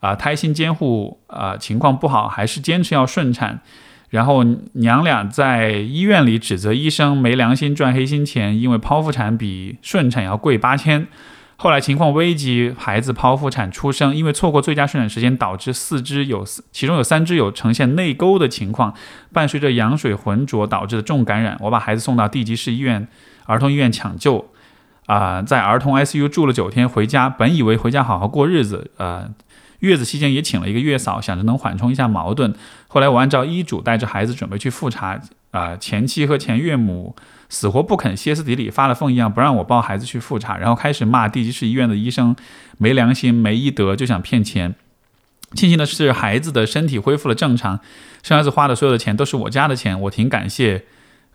[0.00, 3.60] 啊胎心监护啊情况不好，还是坚持要顺产。
[4.08, 4.42] 然后
[4.72, 11.06] 娘俩在医院里指责医生没良心赚黑心钱，因为剖腹产比顺产要贵八千。
[11.62, 16.42] 后来情况危急，孩子剖腹产出生，因为错过最佳顺产时间，导致四肢有
[16.72, 18.94] 其中有三只有呈现内沟的情况，
[19.30, 21.58] 伴随着羊水浑浊导致的重感染。
[21.60, 23.06] 我把孩子送到地级市医院
[23.44, 24.50] 儿童医院抢救。
[25.04, 29.28] 啊，在儿童 ICU 住了九天，回家本以为回家好好过日子，呃，
[29.80, 32.54] 月子期间也请了一个月嫂，想着能缓冲一下矛盾。
[32.88, 35.20] 后来我按照医嘱带着孩子准备去复查，
[35.50, 37.14] 啊，前妻和前岳母
[37.50, 42.34] 死活不肯，歇斯底里，发了疯一样不让我抱孩子去复查，然后开始骂地级市医院的医生
[42.78, 44.74] 没良心、没医德，就想骗钱。
[45.54, 47.78] 庆幸的是，孩子的身体恢复了正常，
[48.22, 50.84] 生孩子花的所有的钱都是我家的钱，我挺感谢。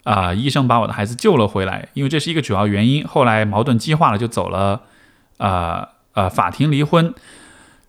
[0.06, 0.32] 啊！
[0.36, 3.04] 医生把我的孩子救了回来，因为这是一个主要原因。
[3.08, 4.84] 后来矛盾激化了，就走了，
[5.38, 7.12] 呃呃，法庭离婚。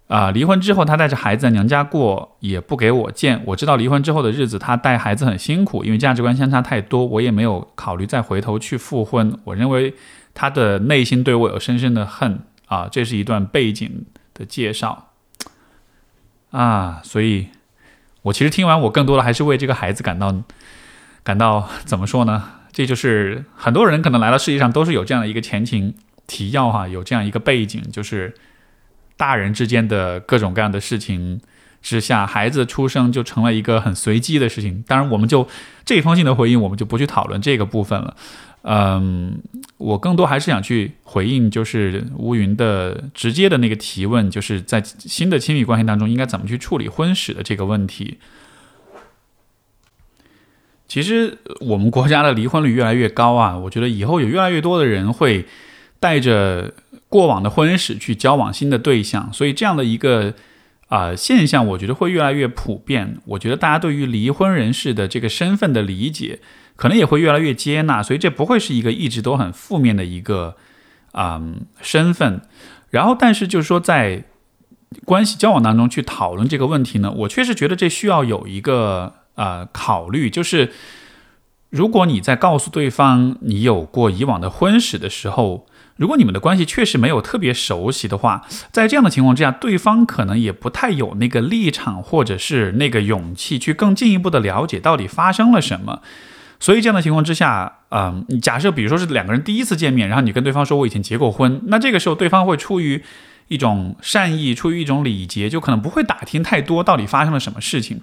[0.09, 3.43] 啊，离婚之后他带着孩子在娘家过，也不给我见。
[3.45, 9.37] 我知道离婚之后的日子他带孩子很辛苦，因为价值观相差太多，我也没有考虑再回头去复婚。
[9.43, 9.95] 我认为
[10.33, 15.09] 他的内心对我有深深的恨啊，这是一段背景的介绍
[16.53, 17.49] 啊，所以
[18.23, 20.33] 我其实听完，我更多的还是为这个孩子感到
[21.25, 22.45] 感到怎么说呢？
[22.71, 25.95] 这就是很多人可能来到世界上都是有这样的一个前情
[26.29, 28.33] 提要哈，有这样一个背景，就是。
[29.17, 31.41] 大人之间的各种各样的事情
[31.81, 34.85] 之下，孩子出生就成了一个很随机的事情。
[34.87, 35.49] 当然，我们就
[35.85, 38.17] 这封信的回应，我们就不去讨论这个部分了。
[38.63, 39.39] 嗯，
[39.79, 48.19] 我更多还是想去回应，就是乌云的直接的那个提问，就是在新的亲密关系当中应该怎么去处理婚史的这个问题。
[50.89, 55.47] 其实，我们国家的离婚率越来越高啊，我觉得以后有越来越多的人会
[55.99, 56.75] 带着。
[57.09, 60.35] 过往的婚史去交往新的对象，所以这样的一个
[60.89, 63.19] 啊现象，我觉得会越来越普遍。
[63.27, 66.41] 我觉得大家对于离婚人士的这个身份的理解，
[66.75, 70.57] 可能也会越来越接纳，所以这不会是一个一直都很负面的一个
[71.13, 71.41] 啊
[71.81, 72.43] 身份。
[72.91, 74.25] 然后，但是就是说，在
[75.05, 80.73] 关系交往当中去讨论这个问题呢，我确实觉得这需要有一个呃考虑，就是
[81.71, 85.67] 如果你在告诉对方你有过以往的婚史的时候。
[85.97, 96.03] 如果你们的关系确实没有特别熟悉的话，在这样的情况之下，对方可能也不太有那个立场或者是那个勇气去更进一步的了解到底发生了什么。
[96.61, 103.03] 所以这样的情况之下，嗯，假设比如说是两个人第一次见面，然后你跟对方说我以前结过婚，那这个时候对方会出于
[103.49, 108.01] 一种善意，出于一种礼节，就可能不会打听太多到底发生了什么事情。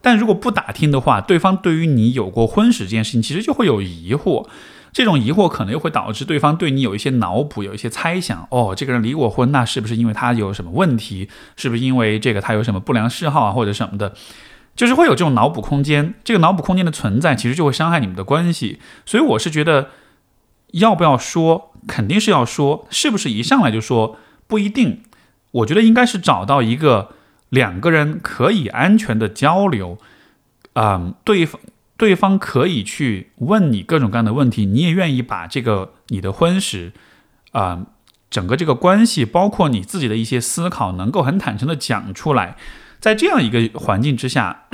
[0.00, 4.48] 但如果不打听的话，对方对于你有过婚史这件事情，其实就会有疑惑。
[4.92, 8.46] 这种疑惑可能又会导致对方对你有一些脑补，有一些猜想。
[8.50, 11.30] 哦，这个人离过婚，那是不是因为他有什么问题？
[11.56, 14.12] 是不是因为这个他有什么不良嗜好啊，或者什么的？
[14.76, 16.14] 就是会有这种脑补空间。
[16.22, 18.80] 这个脑补空间的存在，其实就会伤害你们的关系。
[19.06, 19.88] 所以我是觉得，
[20.72, 22.86] 要不要说，肯定是要说。
[22.90, 25.02] 是不是一上来就说不一定？
[25.52, 27.12] 我觉得应该是找到一个
[27.48, 29.96] 两个人可以安全的交流，
[30.74, 31.60] 嗯，对方。
[32.02, 36.92] 对方可以去问你各种各样的问题，你也愿意把这个你的婚史，
[37.52, 37.86] 啊，
[38.28, 42.56] 整个这个关系，包括你自己的一些思考，能够很坦诚的讲出来。
[42.98, 44.64] 在这样一个环境之下，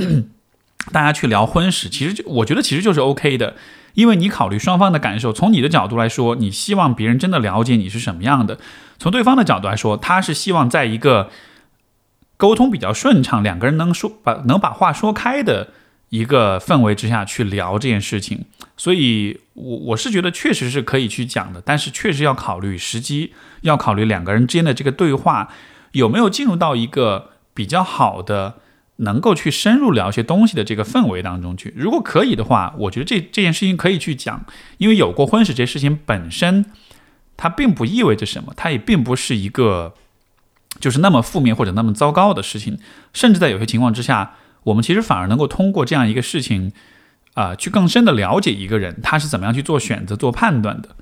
[0.90, 3.56] 大家去聊婚史，其实就我觉得其实就是 OK 的，
[3.92, 8.56] 因为你考虑双方的感受，从你的角度来说，你希望别人真的了解你是什么样的；
[8.98, 11.28] 从对方的角度来说，他是希望在一个
[12.38, 15.74] 沟通比较顺畅，两个人能说把能把话说开的。
[16.10, 18.46] 一个氛围之下去聊这件事情，
[18.78, 25.50] 所以，我我是觉得确实是可以去讲的，但是确实要考虑时机，要考虑两个人之间的这个对话
[25.92, 28.54] 有没有进入到一个比较好的，
[28.96, 31.74] 能够去深入聊一些东西的这个氛围当中去。
[31.76, 34.46] 如果可以的话，我觉得这这件事情可以去讲，
[34.78, 36.64] 因为有过婚史这事情本身，
[37.36, 39.92] 它并不意味着什么，它也并不是一个
[40.80, 42.78] 就是那么负面或者那么糟糕的事情，
[43.12, 44.36] 甚至在有些情况之下。
[44.68, 46.72] 我们其实反而能够通过这样一个事情，
[47.34, 50.96] 啊，去更深的了解一个人他是怎么样去做选择、做判断的。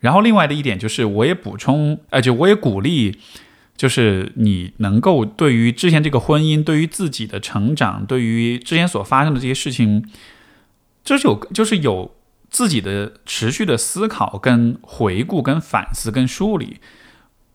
[0.00, 3.18] 然后，另外的一点就是，我也补充，呃，就我也鼓励，
[3.76, 10.04] 就是你能够对于之前这个婚姻、对于自己的成长、对于之前所发生的这些事情，
[11.04, 12.12] 就是有，就是有
[12.50, 16.78] 自己的持续的思考、跟回顾、跟反思、跟梳理。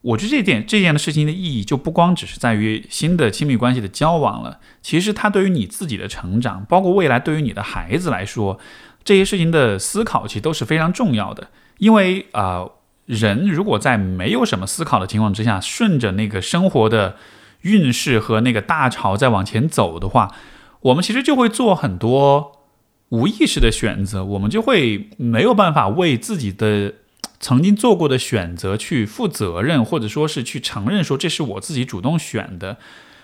[0.00, 8.60] 我觉得这点这件的事情的意义就不光只是在于新的亲密关系的交往了，其实它对于你自己的成长，包括未来对于你的孩子来说，
[9.02, 11.48] 这些事情的思考其实都是非常重要的。
[11.78, 12.64] 因为啊，
[13.06, 17.16] 人如果在没有什么思考的情况之下，顺着那个生活的
[17.62, 20.32] 运势和那个大潮在往前走的话，
[20.82, 22.52] 我们其实就会做很多
[23.08, 26.94] 无意识的选择，我们就会没有办法为自己的。
[27.40, 32.78] 曾经做过的选择去负责任，或者说是去承认说这是我自己主动选的。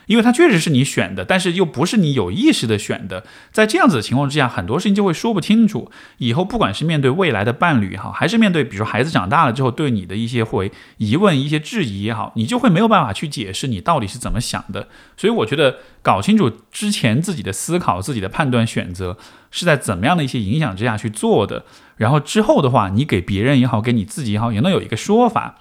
[0.07, 3.25] 因为它确实是你选的，但是又不是你有意识的选的。
[3.51, 5.91] 在这样子的情况之下，很多事情就会说不清楚。
[6.19, 14.89] 以后不管是面对未来的伴侣也好，还是面对比如说孩子长大了之后对你的一些会疑问、一些质疑也好，你就会没有办法去解释你到底是怎么想的。
[15.17, 19.17] 所以我觉得搞清楚之前自己的思考、自己的判断、选择
[19.51, 21.65] 是在怎么样的一些影响之下去做的，
[21.97, 25.57] 然后之后的话，你给别人也好，给你自己也好，也能有一个说法。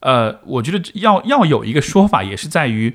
[0.00, 2.94] 呃，我觉得要要有一个说法，也是在于。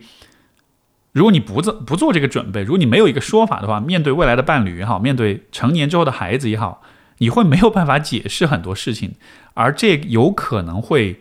[1.14, 6.82] 如果你不做不做这个准备，如果你没有一个说法的话，面对未来的伴侣也好，面对成年之后的孩子也好，
[7.18, 9.16] 你会没有办法解释很多事情，
[9.54, 11.20] 而这有可能会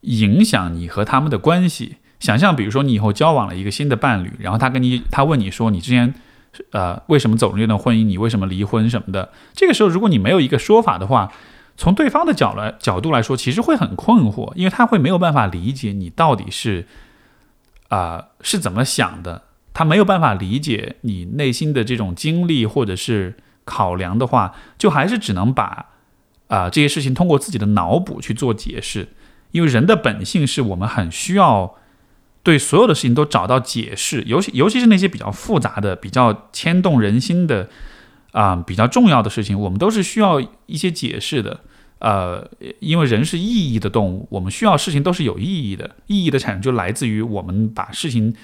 [0.00, 1.96] 影响你和他们的关系。
[2.20, 6.14] 想象，比如说你以后交往了一个新的伴侣，然后他跟你，他问你说你之前，
[6.72, 8.04] 呃，为什么走入这段婚姻？
[8.04, 9.32] 你为什么离婚什么的？
[9.54, 11.32] 这个时候，如果你没有一个说法的话，
[11.76, 16.86] 从对方的角来角度来说，其实会很困惑，因为他会没有办法理解你到底是，
[17.88, 19.44] 啊，是怎么想的。
[19.72, 25.86] 他没有办法理解你内心的这种经历或者是考量的话，就还是只能把，
[26.48, 29.08] 啊，这些事情通过自己的脑补去做解释。
[29.52, 31.76] 因为人的本性是我们很需要。
[32.42, 37.68] 对所有的事情都找到解释，尤其尤其是那些比较复杂的、比较牵动人心的
[38.32, 41.60] 啊、比较重要的事情，我们都是需要一些解释的。
[41.98, 42.50] 呃，
[42.80, 45.94] 因为人是意义的动物，我们需要事情都是有意义的。
[46.08, 48.34] 意义的产生就来自于我们把事情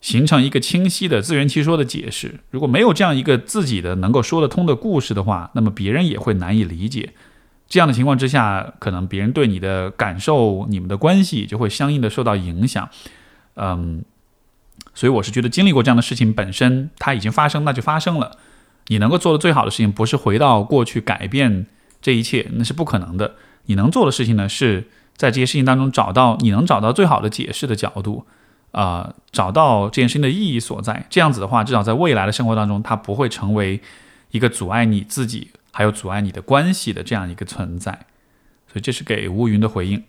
[0.00, 2.40] 形成一个清晰的、自圆其说的解释。
[2.50, 7.10] 如果没有这样一个自己的能够说得通的故事的话，那么别人也会难以理解。
[7.68, 12.88] 这样的情况之下，可能别人对你的感受、你们的关系就会相应的受到影响。
[13.60, 14.04] 嗯，
[14.94, 18.38] 所以我是觉得经历过这样的事情本身，它已经发生，那就发生了。
[18.86, 21.66] 你能够做的最好的事情，不是回到过去改变
[22.00, 23.34] 这一切，那是不可能的。
[23.66, 28.24] 你能做的事情呢，是在这些事情当中找到你能找到最好的解释的角度，
[28.70, 31.04] 啊，找到这件事情的意义所在。
[31.10, 33.80] 这样子的话，至少在未来的生活当中，它不会成为
[34.30, 37.92] 一个阻碍你自己，还有阻碍你的关系的这样一个存在。
[38.70, 40.02] 所以这是给乌云的回应。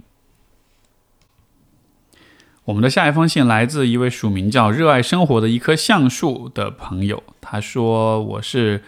[2.69, 8.83] 我们的下一封信来自一位署名叫“热爱生活的一棵橡树”的朋友，他说：“我是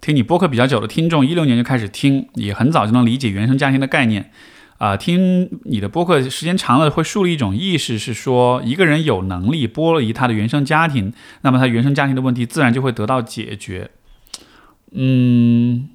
[0.00, 4.32] 听你播客比较久的听众，一六年就开始听，也很早就能理解原生家庭的概念。
[4.78, 11.12] 啊，听你的播客时间长了，会树立一种意识，是说一个人有能力剥离他的原生家庭，
[11.42, 13.92] 那么他原生家庭的问题自然就会得到解决。
[14.90, 15.88] 嗯，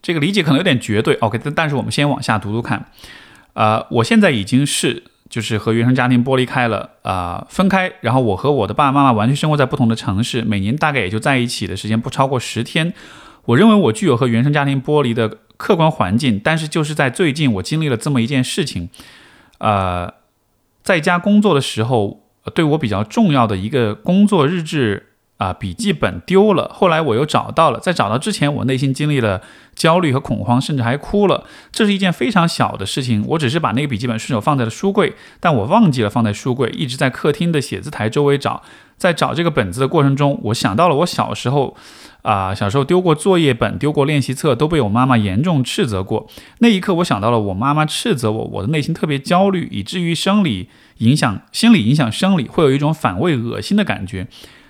[0.00, 1.16] 这个理解可能有点绝对。
[1.16, 2.86] OK，但但是我们先往下读读看。
[3.52, 12.92] 啊，我现在已经是。”就是和原生家庭剥离开了啊，分开，然后我和我的爸爸妈妈完全生活在不同的城市，每年大概也就在一起的时间不超过十天。
[13.46, 18.88] 我认为我具有和原生家庭剥离的客观环境，但是就是在最近，我经历了这么一件事情，
[19.58, 20.12] 呃，
[20.82, 22.22] 在家工作的时候，
[22.54, 25.12] 对我比较重要的一个工作日志。
[25.38, 27.78] 啊，笔记本丢了，后来我又找到了。
[27.78, 29.42] 在找到之前，我内心经历了
[29.74, 31.44] 焦虑和恐慌，甚至还哭了。
[31.70, 38.62] 这是一件非常小的事情，我只是把那个笔记本顺手放在了书柜，但我忘记了放在书柜，一直在客厅的写字台周围找。
[38.96, 41.76] 在找这个本子的过程中，我想到了我小时候，
[42.22, 46.26] 啊，小时候丢过作业本、丢过练习册，都被我妈妈严重斥责过。
[46.60, 54.26] 那一刻，我想到了我妈妈斥责我，我的内心特别焦虑，以至于生理影响心理影响生理，会有一种反胃、恶心的感觉。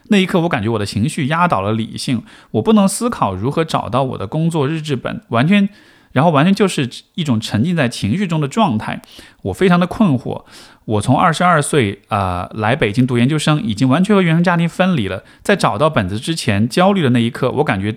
[0.09, 5.69] 那一刻，我感觉我的情绪压倒了理性，我不能思考如何找到我的工作日志本，完全，
[6.13, 9.03] 然后完全就是一种沉浸在情绪中的状态。
[9.43, 10.45] 我非常的困惑。
[10.85, 15.25] 我从二十二岁啊来北京读研究生，已经完全和原生家庭分离了。
[15.43, 17.97] 在找到本子之前，焦虑的那一刻，我感觉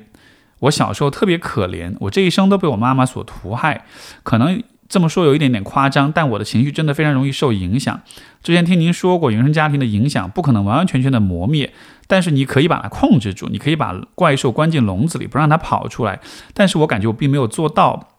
[0.59, 3.85] 我小时候特别可怜，我这一生都被我妈妈所屠害，
[4.23, 4.61] 可能。
[4.89, 8.01] 这么说有一点点夸张，但我的情绪真的非常容易受影响。
[8.41, 11.71] 之前听您说过，原生家庭的影响不可能完完全全的磨灭，
[12.09, 16.19] 但是你可以把它控制住，你可以把怪兽关进笼子里，不让它跑出来。
[16.55, 18.09] 但是我感觉我并没有做到。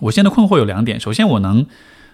[0.00, 1.66] 我现在困惑有两点：首先，我能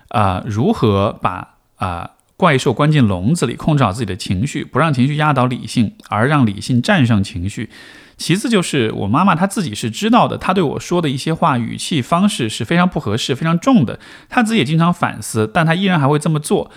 [0.08, 7.70] 啊如何把啊怪兽关进笼子里，控制好自己的情绪，不让情绪压倒理性，而让理性战胜情绪。
[8.16, 14.00] 其次就是我妈妈她自己是知道的，她对我说的一些话语气方式是非常不合适、非常重的。
[14.28, 16.70] 她自己也经常反思，但她依然还会这么做。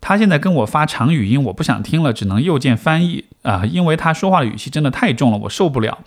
[0.00, 5.98] 她现在跟我发长语音，我不想听了，只能右键翻译啊，因为她说话的语气真的太重了，我受不了。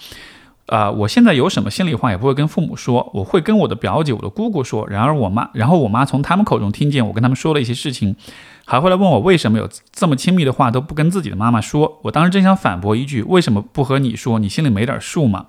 [0.67, 4.88] 啊，我现在有什么心里话也不会跟父母说，我会跟我的表姐、我的姑姑说。
[4.88, 8.15] 然而我妈，然后我妈从他们口中听见我跟他们说了一些事情。
[8.65, 11.99] 还会来问我为什么有这么亲密的话都不跟自己的妈妈说。
[12.03, 14.39] 我当时真想反驳一句：为什么不和你说？
[14.39, 15.47] 你心里没点数吗？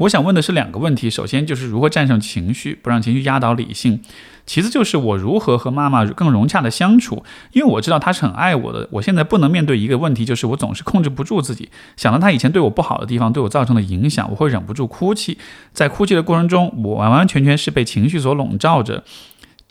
[0.00, 3.98] 我想问的是两个问题：首先就是如何战胜情绪，不让情绪压倒理性；
[4.46, 7.22] 其次就是我如何和妈妈更融洽的相处。
[7.52, 8.88] 因为我知道她是很爱我的。
[8.92, 11.68] 我现在不能面对一个问题，就是我总是控制不住自己。
[11.98, 15.36] 想到她以前对我不好的地方，对我造成的影响，我会忍不住哭泣。
[15.74, 19.04] 在哭泣的过程中，我完完全全是被情绪所笼罩着。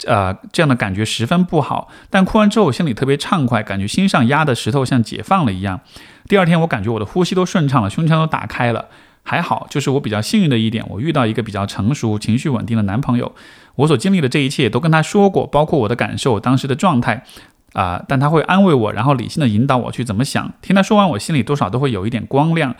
[0.05, 5.81] 呃，这样的感觉十分不好，但哭完之后我心里特别畅快，感觉心上压的石头像解放了一样。
[6.27, 8.85] 第二天我感觉我的呼吸都顺畅了，胸腔都打开了。
[9.29, 13.35] 还好，就是我比较幸运的一点，我遇到一个比较成熟、情绪稳定的男朋友。
[13.75, 17.23] 我所经历的这一切都跟他说过，包括我的感受、当时的状态
[17.73, 20.51] 啊，但他会安慰我，然后理性的引导我去怎么想。
[20.63, 22.75] 听他说完，我心里多少都会有一点光亮。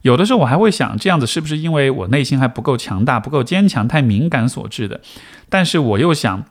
[0.00, 5.02] 有的时候我还会想，这样子是不是因为我内心还不够强大、不够坚强、太敏感所致的？
[5.50, 6.46] 但是我又想。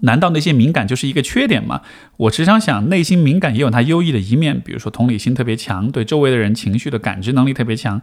[0.00, 1.82] 难道那些敏感就是一个缺点吗？
[2.16, 8.00] 我时常想，内心敏感也有它优异的一面，比如说同理心特别强，对周围的人情绪的感知能力特别强。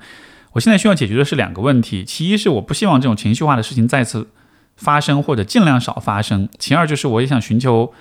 [0.60, 4.28] 我现在需要解决的是两个问题：其一是我不希望这种情绪化的事情再次
[4.76, 7.93] 发生，或者尽量少发生；其二就是我也想寻求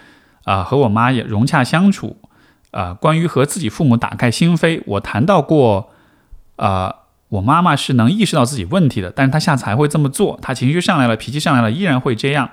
[0.43, 2.17] 啊和我妈也融洽相处。
[2.73, 5.91] 啊，关于和自己父母打开心扉，我谈到过，
[6.57, 6.93] 啊，
[7.29, 10.37] 我妈妈是能意识到自己问题的，但是她下次还会这么做。
[10.43, 12.51] 她情绪上来了，脾气上来了，依然会这样。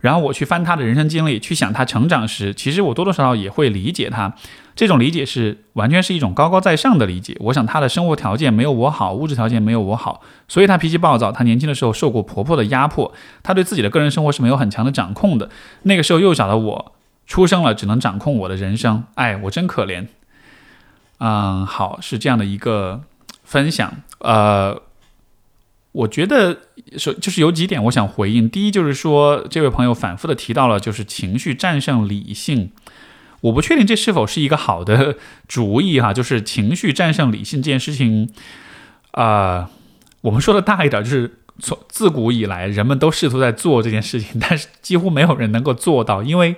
[0.00, 4.34] 然后我去翻他的人生经历，去想他成长时，其实我多多少少也会理解他。
[4.74, 7.36] 这种理解是完全是一种高高在上的理解。
[7.40, 11.30] 我想他的生活条件没有我好，物质条件没有我好，所以他脾气暴躁。
[11.30, 15.50] 他年轻的时候受过婆婆的压迫，他对自己的个人生活是没有很强的掌控的。
[15.82, 16.92] 那个时候幼小的我
[17.26, 19.04] 出生了，只能掌控我的人生。
[19.16, 20.06] 哎，我真可怜。
[21.18, 23.02] 嗯，好，是这样的一个
[23.44, 23.92] 分享。
[24.20, 24.80] 呃。
[25.92, 26.56] 我觉得
[26.96, 28.48] 说就是有几点我想回应。
[28.48, 32.70] 第一就是说，这位朋友反复的提到了，就是情绪战胜理性。
[33.42, 35.16] 我不确定这是否是一个好的
[35.48, 36.12] 主意哈。
[36.12, 38.30] 就是情绪战胜理性这件事情，
[39.12, 39.70] 啊，
[40.20, 46.56] 我们说的大一点，就是从自古以来人们都试图在做这件事情，但是几乎没有人能够做到，因为。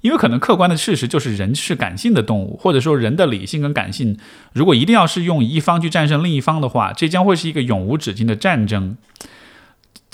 [0.00, 4.18] 因为可能客观的事实就是人是感性的动物，或者说人的理性跟感性，
[4.52, 8.98] 如果一定要是用一方去战胜另一方的话，这将会是一个永无止境的战争。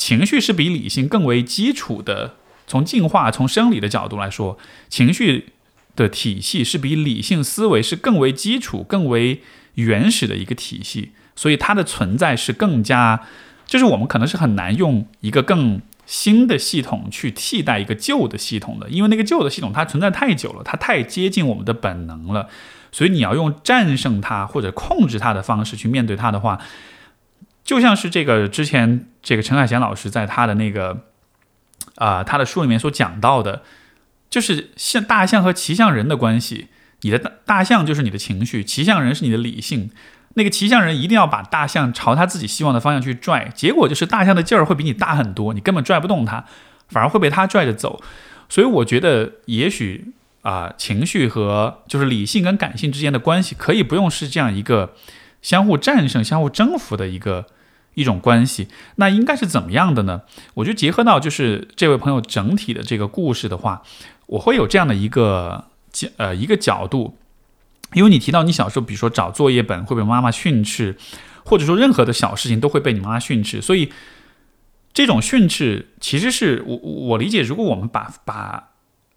[0.01, 2.36] 情绪是比理性更为基础的，
[2.66, 4.57] 从进化、从生理的角度来说，
[4.88, 5.51] 情绪
[5.94, 9.42] 的体系是比理性思维是更为基础、更为
[9.74, 13.26] 原始的一个体系，所以它的存在是更加，
[13.66, 15.82] 就是我们可能是很难用一个更。
[16.07, 22.48] 新的系统去替代一个旧的系统的，因为那个旧的系统它存在太久了，它太接近我们的本能了，
[22.90, 26.59] 所以你要用战胜它或者控制它的方式去面对它的话，
[27.70, 31.04] 就像是这个之前这个陈海贤老师在他的那个
[31.94, 33.62] 啊他的书里面所讲到的，
[34.28, 36.66] 就是像大象和骑象人的关系，
[37.02, 39.92] 你的大大象就是你的情绪，骑象人是你的理性。
[40.34, 46.44] 那个骑象人一定要把大象朝他自己希望的方向去拽，结果就是大象的劲儿会比你大很多，你根本拽不动它，
[46.88, 48.02] 反而会被它拽着走。
[48.48, 50.12] 所以我觉得，也许
[50.42, 54.96] 啊，情绪和就是理性跟感性之间的关系，可以不用是这样一个
[55.40, 57.46] 相互战胜、相互征服的一个
[58.01, 58.68] 一种关系。
[58.96, 60.22] 那应该是怎么样的呢？
[60.55, 63.82] 我觉得结合到就是这位朋友整体的这个故事的话，
[64.26, 67.16] 我会有这样的一个角呃一个角度。
[67.92, 70.96] 因为你提到你小时候，比如说找作业本会被妈妈训斥，
[71.44, 73.92] 或者说任何的小事情都会被你妈妈训斥，所以
[74.92, 78.69] 这种训斥其实是我我理解，如果我们把把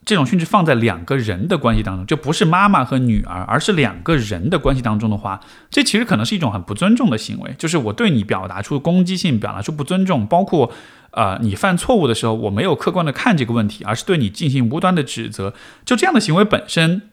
[0.06, 5.40] 这种训斥放在两个人的关系当中，就不是妈妈和女儿，而是两个人的关系当中的话，
[5.70, 10.72] 这其实可能是一种很不尊重的行为，就是我对你表达出攻击性，表达出不尊重，包括
[11.12, 15.54] 呃你犯错误的时候，我没有客观的看这个问题，而是对你进行无端的指责，
[15.86, 17.04] 就这样的行为本身。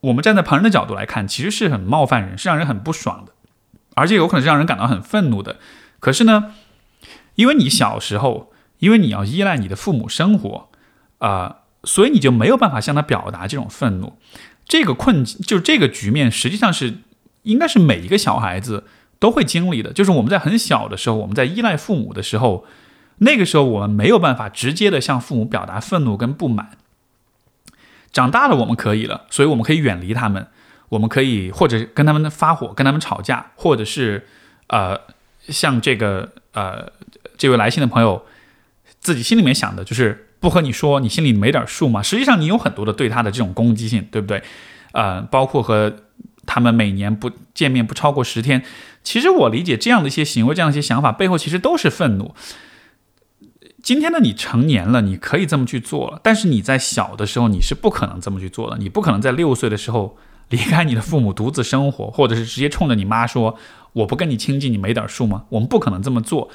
[0.00, 3.32] 我们站在旁人的角度来看，其实是很冒犯人，是让人很不爽的，
[3.94, 5.58] 而且有可能是让人感到很愤怒的。
[6.00, 6.54] 可是呢，
[7.36, 10.70] 因为你小时候，因为你要依赖你的父母生活，
[11.18, 14.18] 啊，所以你就没有办法向他表达这种愤怒。
[14.64, 16.98] 这个困境，就这个局面，实际上是
[17.42, 18.84] 应该是每一个小孩子
[19.18, 19.92] 都会经历的。
[19.92, 22.64] 就是我们在很小的时候，我们在依赖父母的时候，
[23.18, 26.78] 那个时候我们没有办法直接的向父母表达愤怒跟不满。
[28.12, 30.46] 长大了，我们可以了，所以我们可以远离他们，
[30.90, 34.26] 我们可以或者跟他们发火，跟他们吵架，或者是
[34.68, 35.00] 呃，
[35.48, 36.92] 像这个呃
[37.36, 38.24] 这位来信的朋友
[39.00, 42.02] 自己心里面想的就是不和你说，你心里没点数吗？
[42.02, 44.42] 实际上你有很多的对他的这种攻击性，对不对？
[44.92, 45.96] 呃，包括和
[46.44, 48.64] 他们每年不见面不超过十天，
[49.04, 52.34] 其实我理解这样的一些行为，这样一些想法背后其实都是愤怒。
[53.82, 56.20] 今天的你成年了，你可以这么去做了。
[56.22, 58.76] 但是你在小的时候，你是不可能这么去做的。
[58.78, 60.18] 你不可能在六岁的时候
[60.50, 63.56] 离开你的父母独自生活，或者是直接冲着你妈说
[63.94, 66.50] ：“我不跟你亲近，你没点数吗？”我们不可能这么做。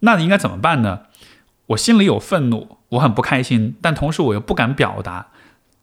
[0.00, 1.00] 那你应该怎么办呢？
[1.68, 5.28] 我心里有愤怒，我很不开心，但同时我又不敢表达。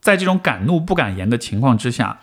[0.00, 2.20] 在这种敢怒不敢言的情况之下，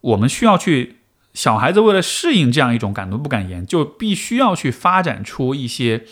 [0.00, 0.96] 我们需要去
[1.32, 6.04] 小孩子为了适应这样一种敢怒不敢言，就必须要去发展出一些。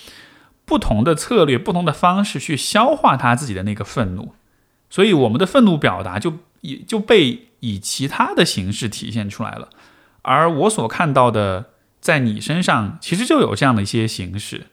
[0.65, 4.33] 不同的策略，不同的方式去消化他自己的那个愤怒，
[4.89, 9.69] 所以我们的愤怒表达就也就被以其他的形式体现出来了。
[10.23, 14.69] 而我所看到的，在你身上其实就有这样的一些形式，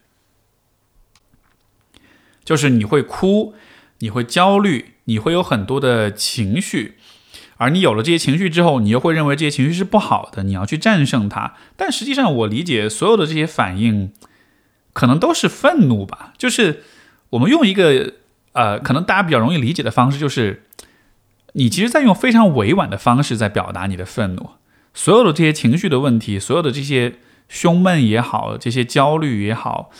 [2.49, 3.53] 就是你会哭，
[3.99, 6.95] 你会焦虑，你会有很多的情绪，
[7.57, 11.53] 而你有了这些情绪之后，你又会认为这些情绪是不好的，你要去战胜它。
[11.77, 14.11] 但实际上，我理解所有的这些反应。
[14.91, 16.83] 可能都是愤怒吧，就是
[17.29, 18.15] 我们用一个
[18.53, 20.63] 呃，可能大家比较容易理解的方式就是，
[21.53, 24.49] 你其实在用非常委婉的方式在表达你的愤怒，
[24.93, 27.13] 所有的这些情绪的问题，所有的这些
[27.47, 29.91] 胸闷也好，这些焦虑也好，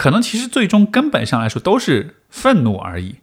[0.00, 3.16] 可能其实最终根本上来说都是愤怒而已，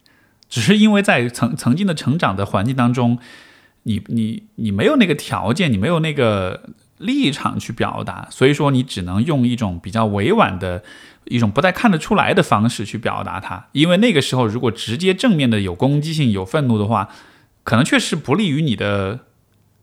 [0.48, 3.18] 只是因为在曾曾经的成长的环境当中，
[3.82, 6.70] 你你你没有那个条件，你没有那个。
[7.00, 10.84] 立场去表达，所以说你只能用一种比较委婉的
[11.26, 17.10] 一种不太看得出来的方式去表达它，因为那个时候如果直接正面的有攻击性、有愤怒的话，
[17.64, 19.20] 可能确实不利于你的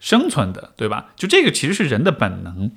[0.01, 1.13] 生存的，对吧？
[1.15, 2.73] 就这个其实是人的本能，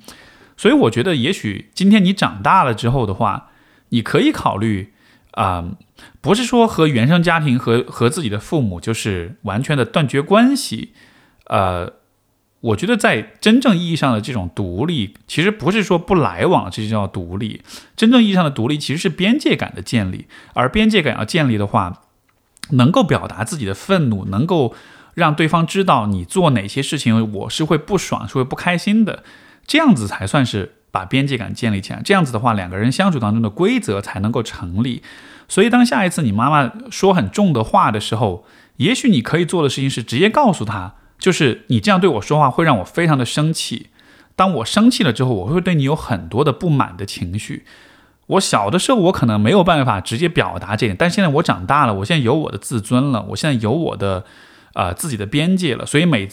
[0.56, 3.50] 所以我觉得也许今天你长大了之后的话，
[3.90, 4.92] 你可以考虑
[5.32, 5.64] 啊，
[6.20, 10.92] 不是说和原生家庭和和自己的父母就是完全的断绝关系，
[11.46, 11.94] 呃。
[12.60, 17.62] 我觉得在真正意义上的这种独立，其实不是说不来往，这就叫独立。
[17.94, 20.26] 真正意义上的独立，其实是边界感的建立。
[20.54, 22.02] 而边界感要建立的话，
[22.70, 24.74] 能够表达自己的愤怒，能够
[25.14, 29.22] 让对方知道你做哪些事情，我是会不爽，是会不开心的。
[29.64, 32.00] 这样子才算是把边界感建立起来。
[32.04, 35.02] 这样子的话，两个人相处当中的规则才能够成立。
[35.48, 38.44] 所以，当下一次你妈妈说很重的话的时候，
[38.76, 40.94] 也许你可以做的事情是直接告诉她。
[41.18, 43.88] 就是你这样对我说话会让我非常的生气，
[44.36, 47.64] 当我生气了之后，我会对你有很多的不满的情绪。
[48.26, 54.24] 我小的时候我可能没有办法直接表达这点，但现在我长大了，我现在有我的自尊了，我现在有我的
[54.74, 56.28] 呃自己的边界了，所以每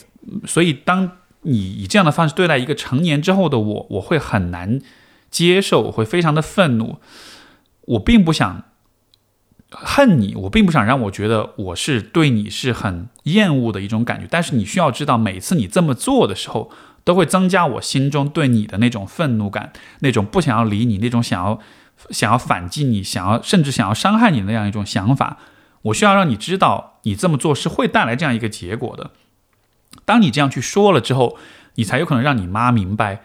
[0.46, 1.10] 所以当
[1.46, 4.82] 你以这样的方式对待一个成年之后的我，我会很难
[5.30, 6.98] 接受，我会非常的愤怒，
[7.82, 8.64] 我并不想。
[9.72, 14.28] 恨你，我并不想让我觉得我是对你是很厌恶的一种感觉。
[14.30, 16.72] 但是你需要知道，每次你这么做的时候，
[17.04, 21.60] 都会增加我心中对你的那种愤怒感，那种不想要理你，那种想要
[22.12, 25.40] 想要反击你，想要甚至想要伤害你那样一种想法。
[25.82, 29.12] 我需要让你知道，你这么做是会带来这样一个结果的。
[30.06, 31.38] 当你这样去说了之后，
[31.76, 33.22] 你才有可能让你妈明白，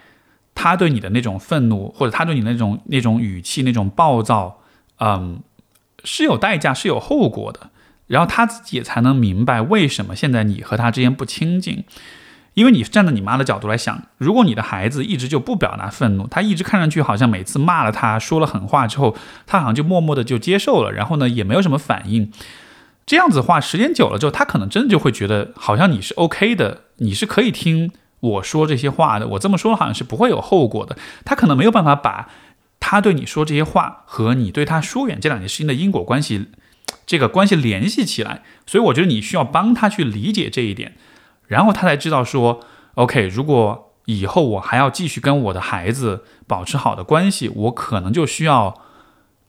[0.55, 4.61] 他对你的那种愤怒，或者他对你那种那种语气、那种暴躁，
[4.99, 5.41] 嗯。
[6.03, 7.69] 是有代价，是有后果的，
[8.07, 11.85] 然后他自己也才能明白为什么现在你和他之间不亲近，
[12.55, 19.15] 因为你站在你妈的角度来想，如果你的孩子一直就不表达愤怒，他一直看上去好像每次骂了他，说了狠话之后，
[19.47, 22.33] 他好像就默默的就接受了，然后呢也没有什么反应，
[23.11, 27.91] 这样子的话，时间久了之后，他可能真的就会觉得好像你是 OK 的，你是可以听
[28.21, 32.29] 我说这些话的，我这么说好像是不会有后果的，他可能没有办法把。
[32.79, 36.51] 他对你说这些话和你对他疏远这两件事情的因果关系，
[37.05, 40.95] 这个关系联系起来，所以我觉得你需要帮他去理解这一点，
[41.49, 42.61] 然后他才知道说
[42.95, 48.81] ，OK，如果以后我还要继续跟我的孩子保持好的关系，我可能就需要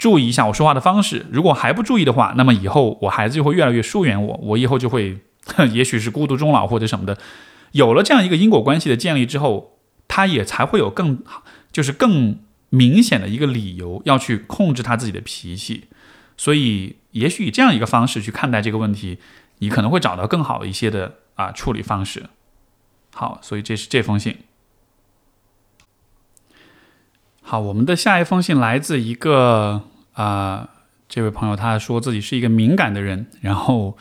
[0.02, 1.28] 注意一下我说话的方式。
[1.32, 5.20] 如果还不注意的话，那么以后我孩子就会越来越疏远我，我以后就会，
[5.72, 7.18] 也许是孤独终老或者什么的。
[7.74, 9.78] 有了这样一个因果关系的建立之后，
[10.08, 11.24] 他也才会有更，
[11.72, 12.40] 就是更。
[12.74, 15.90] 明显的一个理由要去控制他自己的脾气，
[16.38, 19.18] 所以也许以这样一个方式去看待这个问题，
[19.58, 22.28] 你可能会找到更好一些的啊处理方式。
[23.14, 24.38] 好，所以这是这封信。
[27.42, 29.84] 好，我们的下一封信来自一个
[30.14, 30.70] 啊
[31.10, 33.98] 这位朋友，他说自己是一个敏感的人，然后。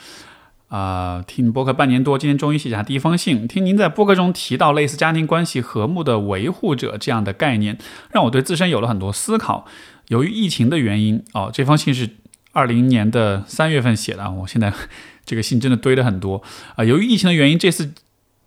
[0.69, 3.49] 啊，听播客半年多，今天终于写下第一封信。
[3.49, 7.77] 听您在播客中提到类似家庭关系和睦的维护者这样的概念，
[8.13, 9.67] 让我对自身有了很多思考。
[10.11, 12.11] 由于疫情的原因，哦，这封信是
[12.53, 14.31] 二零年的三月份写的。
[14.31, 14.73] 我现在
[15.27, 16.41] 这个信真的堆了很多
[16.77, 16.85] 啊。
[16.85, 17.93] 由于疫情的原因，这次。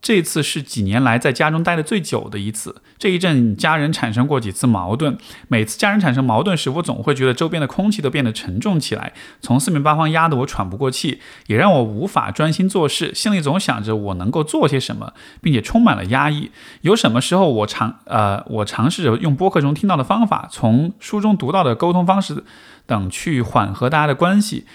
[0.03, 2.83] 这次是几年来在家中待的最久的一次。
[2.99, 16.51] 这一阵家人产生过几次矛盾，每次家人产生矛盾时，我总会觉得周边的空气都变得沉重起来，从四面八方压得我喘不过气，也让我无法专心做事，心里总想着我能够做些什么，并且充满了压抑。
[16.81, 22.43] 有什么时候我尝呃我尝试着用播客中听到的方法，从书中读到的沟通方式
[22.85, 24.65] 等去缓和大家的关系，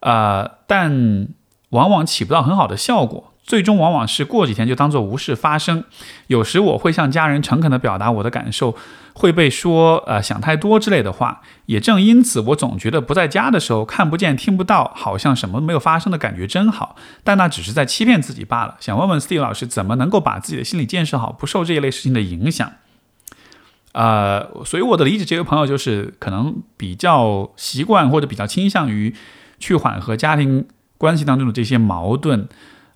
[0.00, 1.28] 呃，但
[1.70, 3.30] 往往起不到很好的效果。
[3.44, 5.84] 最终往往是过几天就当做无事发生。
[6.28, 8.74] 有时我会向家人诚恳地表达我的感受，
[9.12, 11.42] 会被说呃想太多之类的话。
[11.66, 16.96] 也正因此，我总觉得不在家的时候看不见听不到，好像什么都没有发生的感觉真好。
[17.22, 18.76] 但那只是在欺骗自己罢了。
[18.80, 22.72] 想问问 Steve 老师，怎么能够把自己的心理建设好，不受这一类事情的影响？
[23.92, 29.14] 呃，所以我的理解，这位朋友就是可能比较习惯或者比较倾向于
[29.58, 30.66] 去缓和家庭
[30.98, 32.48] 关系当中的这些矛盾。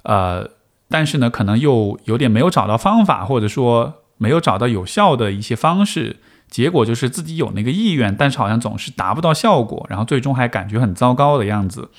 [0.09, 0.49] 呃，
[0.89, 6.17] 但是呢，可能又有点没有找到方法，或者说没有找到有效的一些方式，
[6.49, 11.91] 结果就是自己有那个意愿，但是好像总是达不到效果，然后最终还感觉很糟糕的样子。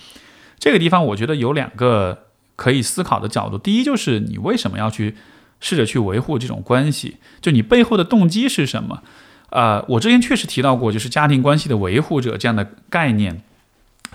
[0.58, 3.60] 这个地方我觉得有两个可以思考的角度。
[3.60, 5.16] 第一就是你为什么要去
[5.60, 7.18] 试着去维护这种关系？
[7.40, 9.04] 就你背后的动机是什么？
[9.52, 13.44] 呃，我之前确实提到过，就是家庭关系的维护者这样的概念，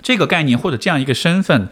[0.01, 1.69] 这个概念或者这样一个身份，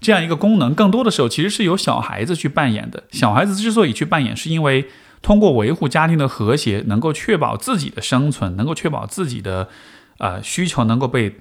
[0.00, 3.04] 这样一个功能，更多的时候其实是由小孩子去扮演的。
[3.10, 4.88] 小孩子之所以去扮演，是因为
[5.22, 9.68] 通过维护家庭的和谐，能够确保自己的生存，能够确保自己的
[10.18, 11.36] 呃需求能够被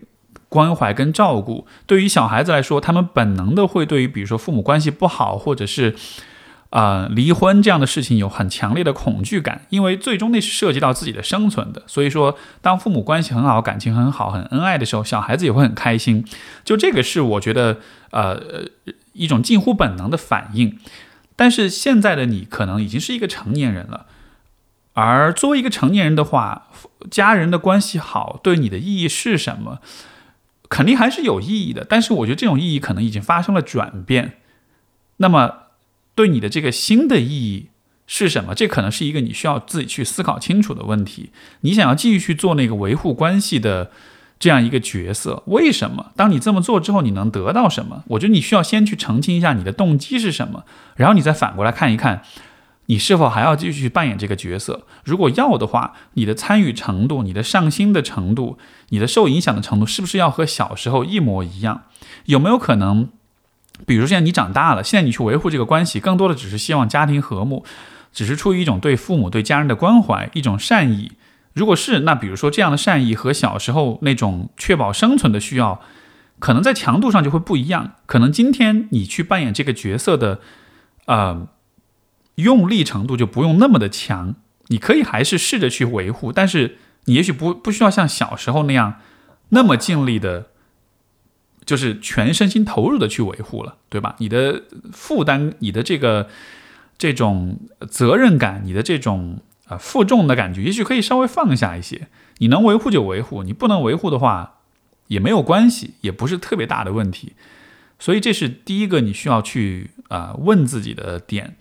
[0.50, 1.68] 关怀跟照顾。
[1.86, 5.96] 对于小孩子来说，他们本能的会对于比如说父母关系不好，或者是。
[6.70, 11.82] 啊，离婚这样的事情有很强烈的恐惧感，因为最终那是涉及到自己的生存的。
[11.88, 16.26] 所以说，当父母关系很好、感情很好、很恩爱的时候，小孩子也会很开心。
[16.66, 17.78] 就这个是我觉得，
[18.12, 18.66] 呃，
[19.14, 20.78] 一种近乎本能的反应。
[21.38, 24.08] 但是现在的你可能已经是一个成年人了，
[24.92, 26.68] 而作为一个成年人的话，
[27.10, 29.80] 家人的关系好对你的意义是什么？
[30.68, 34.40] 肯定还是有意义的，但是我觉得这种意义可能已经发生了转变。
[35.16, 35.67] 那么。
[36.18, 37.70] 对你的这个新的意义
[38.08, 38.56] 是什么？
[38.56, 41.30] 这可能是一个你需要自己去思考清楚的问题。
[41.62, 43.92] 你想要继续去做那个维护关系的
[44.40, 46.12] 这样一个角色，为什么？
[46.16, 48.04] 当你这么做之后，你能得到什么？
[48.08, 50.64] 我觉得你需要先去澄清一下你的动机是什么，
[50.96, 52.24] 然后你再反过来看一看，
[52.88, 54.88] 你是否还要继续去扮演这个角色。
[55.04, 58.58] 如果要的话，你的参与程度、你的上心的程度、
[58.90, 61.84] 你的受影响的程度，是不是要和小时候一模一样？
[62.26, 63.10] 有没有可能？
[63.86, 67.64] 比如现在你长大了，现在你去维护这个关系，更多的只是希望家庭和睦，
[68.12, 71.14] 只是出于一种对父母、对家人的关怀，一种善意。
[71.54, 75.82] 如果是那，比如说这样的善意和小时候那种确保生存的需要，
[76.40, 77.94] 可能在强度上就会不一样。
[78.06, 80.40] 可能今天你去扮演这个角色的，
[81.06, 81.48] 呃，
[82.36, 84.36] 用力程度就不用那么的强。
[84.68, 88.96] 你可以还是试着去维护，但是你也许不不需要像小时候那样
[89.50, 90.48] 那么尽力的。
[91.68, 94.16] 就是全身心投入的去维护了，对吧？
[94.18, 96.28] 你的负担、你的这个
[96.98, 102.08] 这种责任感、你的这种啊负重的感觉，也许可以稍微放下一些。
[102.40, 104.62] 你能维护就维护，你不能维护的话
[105.08, 107.34] 也没有关系，也不是特别大的问题。
[108.00, 111.58] 所以这是第一个你需要去啊问自己的点。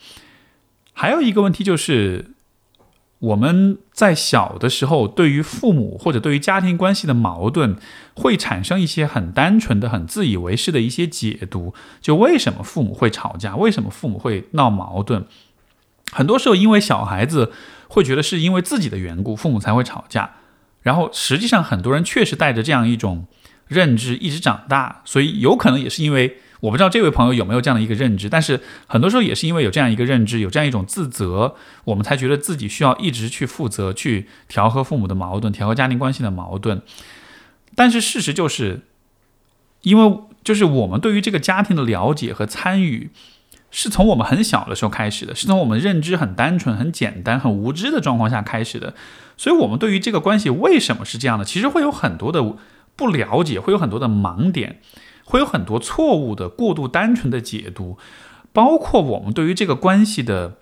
[0.94, 2.30] 还有一个问题就是。
[3.18, 7.76] 我们在小的时候，对于父母或者对于家庭关系的矛盾，
[8.14, 11.72] 会产生一些很单纯的、很自以为是的一些解读。
[12.02, 13.56] 就为什么父母会吵架？
[13.56, 15.24] 为什么父母会闹矛盾？
[16.12, 17.52] 很多时候，因为小孩子
[17.88, 20.36] 会觉得是因为自己的缘故，父母才会吵架。
[20.82, 23.26] 然后，实际上很多人确实带着这样一种
[23.66, 26.36] 认知一直长大，所以有可能也是因为。
[26.60, 31.54] 我不知道这位朋友有没有这样的一个认知，但是很多时候也是因为有这样一个认知，有这样一种自责，
[31.84, 36.82] 我们才觉得自己需要一直去负责，去调和父母的矛盾，调和家庭关系的矛盾。
[37.74, 38.80] 但是事实就是，
[39.82, 43.10] 因为就是我们对于这个家庭的了解和参与，
[43.70, 48.94] 是从我们很小的时候开始的，是从我们认知很单纯、很简单、很无知的状况下开始的，
[49.36, 52.56] 所以我们对于这个关系为什么是这样的，其实会有很多的
[52.96, 54.80] 不了解，会有很多的盲点。
[55.26, 57.98] 会有很多错误的、过度单纯的解读，
[58.52, 60.54] 包括我们对于这个关系的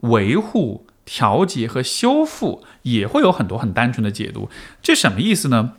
[0.00, 4.48] 维护、调节和修复，也会有很多很单纯的解读。
[4.80, 5.72] 这什么意思呢？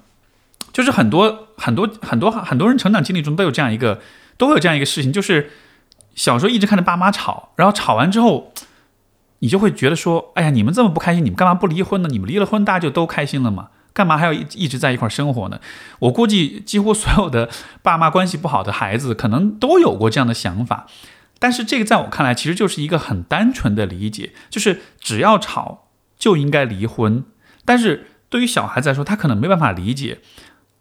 [0.72, 4.02] 就是很多很多很多很多人成长经历中都有这样一个，
[4.38, 5.50] 都会有这样一个事情，就是
[6.14, 8.54] 小时候一直看着爸妈吵，然后吵完之后，
[9.40, 12.10] 你就会觉得说：“哎呀，你们这么不开心，你们干嘛不离婚呢？
[12.12, 15.60] 你们离了婚，大家就都开心了嘛。”干嘛还要一一直在一块生活呢？
[16.00, 17.50] 我估计几乎所有的
[17.82, 20.88] 爸妈关系不好的孩子，可能都有过这样的想法。
[21.40, 25.88] 但是这个在我看来，其实就是一个很单纯的理解，就是只要吵
[26.18, 27.24] 就应该离婚。
[27.66, 30.20] 但是对于小孩子来说，他可能没办法理解，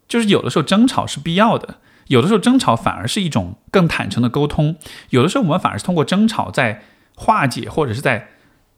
[0.06, 1.76] 就是有的时候争吵是必要的，
[2.08, 4.76] 有的时候争吵反而是一种更坦诚的沟通，
[5.10, 6.82] 有的时候我们反而是通过争吵在
[7.14, 8.28] 化解或者是在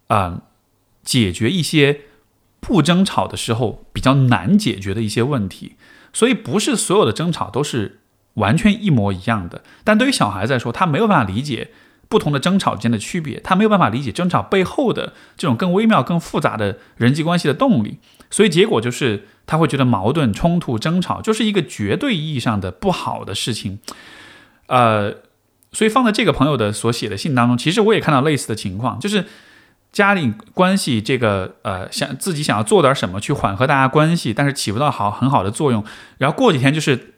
[0.09, 0.43] 啊
[1.03, 2.03] 解决一些。
[2.61, 5.77] 不争吵的时候比较难解决的一些问题，
[6.13, 8.01] 所以不是所有的争吵都是
[8.35, 9.65] 完全一模一样的。
[9.83, 11.71] 但对于小孩子来说，他没有办法理解
[12.09, 17.99] 不同的争吵之间的区别，他没有办法理解争吵背后的这种更微妙、更复杂的人际关系的动力。
[18.31, 23.81] 所以结果就是他会觉得矛盾、冲突、争吵就是一个绝对意义上的不好的事情。
[24.67, 25.15] 呃，
[25.73, 29.25] 所以放在这个朋友的所写的信当中，其实我也看到类似的情况，就是。
[29.93, 35.85] 家里关系这个呃，想自己想要做点什么去缓和大家关系，但是起不到好很好的作用。
[36.19, 37.15] 然后过几天就是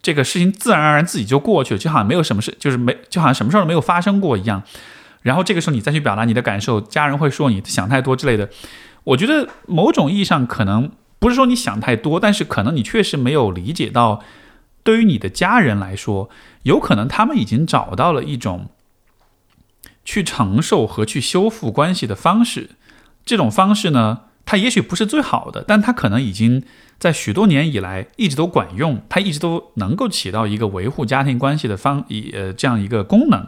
[0.00, 4.62] 这个事情自然而然自己就过去了，就好像没有什么事，就是没就好像什么事儿都没有发生过一样。
[5.22, 8.48] 然后这个时候你再去表达你的感受，家人会说你想太多之类的。
[9.04, 14.22] 我觉得某种意义上可能不是说你想太多，但是可能你确实没有理解到
[14.84, 16.30] 对于你的家人来说，
[16.62, 18.68] 有可能他们已经找到了一种
[20.04, 22.70] 去承受和去修复关系的方式。
[23.24, 26.64] 这种方式呢，它也许不是最好的，但它可能已经
[26.98, 33.46] 在许多年以来一直都管用，它一直都能够起到一个维护家庭关系的方以呃这样一个功能。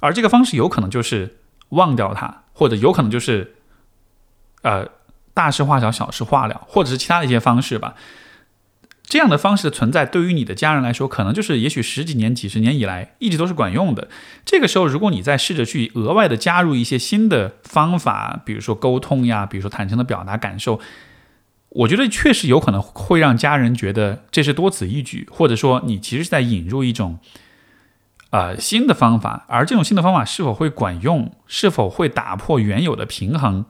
[0.00, 1.38] 而这个方式有可能就是
[1.70, 3.56] 忘掉它，或者有可能就是
[4.62, 4.86] 呃
[5.34, 7.94] 大事化小，小事化了，或者是其他的一些方式吧。
[9.08, 14.08] 这样的方式的存在，对于你的家人来说，可能就是也许十几年、几十年以来一直都是管用的。
[14.44, 20.78] 这个时候，如果你再试着去额外的加入一些新的方法，比如说沟通呀，比如说坦诚的表达感受，
[21.70, 27.18] 我觉得确实有可能会让家人觉得这是多此一举，或者说你其实是在引入一种
[28.28, 33.64] 呃新的方法，而这种新的方法是否会管用，是否会打破原有的平衡，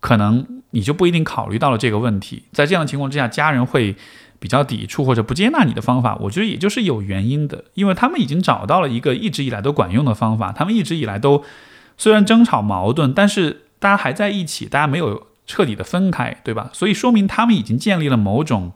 [0.00, 2.46] 可能你就不一定考虑到了这个问题。
[2.50, 3.94] 在这样的情况之下，家人会。
[4.38, 10.52] 比较抵触或者不接纳你的方法，我觉得也就是有原因的，因为他们已经找到了一个一直以来都管用的方法。
[10.52, 11.42] 他们一直以来都
[11.96, 16.70] 虽然争吵矛盾，但是大家还在一起，大家没有彻底的分开，对吧？
[16.72, 18.72] 所以说明他们已经建立了某种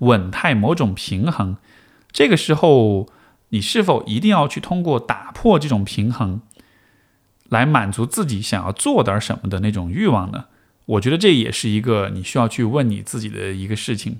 [0.00, 1.56] 稳态、某种平衡。
[2.10, 3.08] 这个时候，
[3.50, 6.40] 你是否一定要去通过打破这种平衡，
[7.48, 10.44] 来满足自己想要做点什么的那种欲望呢？
[10.86, 14.18] 我觉得这也是一个你需要去问你自己的一个事情。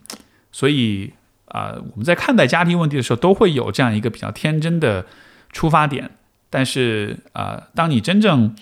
[0.55, 1.13] 所以
[1.47, 5.05] 啊，我们在看待家庭问题的时候，都会有这样一个比较天真的
[5.51, 6.13] 出发点。
[6.49, 8.55] 但是啊，当你真正，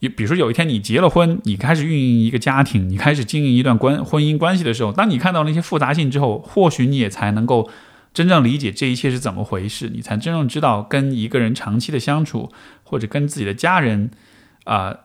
[0.00, 7.70] 比如说有一天你结了婚，你开始运营一个家庭，你开始经营一段关婚姻关系的时候，当你看到那些复杂性之后，或许你也才能够
[8.12, 12.52] 真正理解这一切是怎么回事，你才真正知道跟一个人长期的相处，
[12.84, 14.10] 或者跟自己的家人
[14.64, 14.98] 啊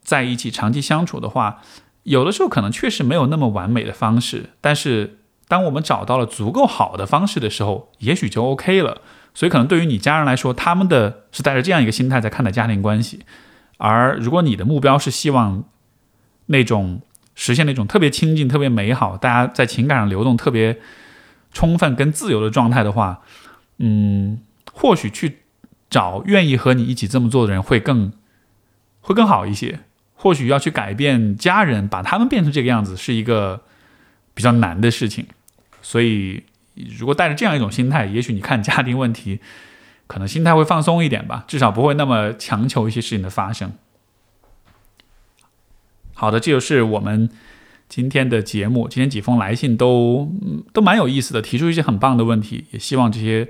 [0.00, 1.60] 在一起长期相处的话。
[2.04, 9.00] 有的时候可能确实没有那么完美的方式，但是当我们找到了足够好的方式的时候，也许就 OK 了。
[9.34, 13.20] 所以可能对于你家人来说，他们的是带着这样一个心态在看待家庭关系。
[13.78, 15.64] 而如果你的目标是希望
[16.46, 17.00] 那种
[17.34, 20.78] 实现那种特别亲近、特别美好，大家在情感上流动特别
[21.52, 23.22] 充分跟自由的状态的话，
[23.78, 24.40] 嗯，
[24.72, 25.38] 或许去
[25.88, 28.12] 找愿意和你一起这么做的人会更
[29.00, 29.80] 会更好一些。
[30.22, 33.62] 或许要去改变家人，把他们变成这个样子，是一个
[34.34, 35.26] 比较难的事情。
[35.82, 36.44] 所以，
[36.96, 39.40] 如果带着这样一种心态，也许你看家庭问题，
[40.06, 43.72] 可能心态会放松一点吧，至少不会那么强求一些事情的发生。
[46.14, 47.28] 好的，这就是我们
[47.88, 48.86] 今天的节目。
[48.86, 50.32] 今天几封来信都
[50.72, 53.48] 都蛮有意思的，提出一些很棒的问题，也希望这些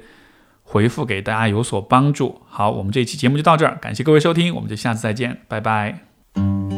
[0.62, 2.40] 回复给大家有所帮助。
[2.48, 6.11] 好，我们这期节目就到这儿，感谢各位收听，我们就下次再见，拜拜。
[6.34, 6.71] Thank you.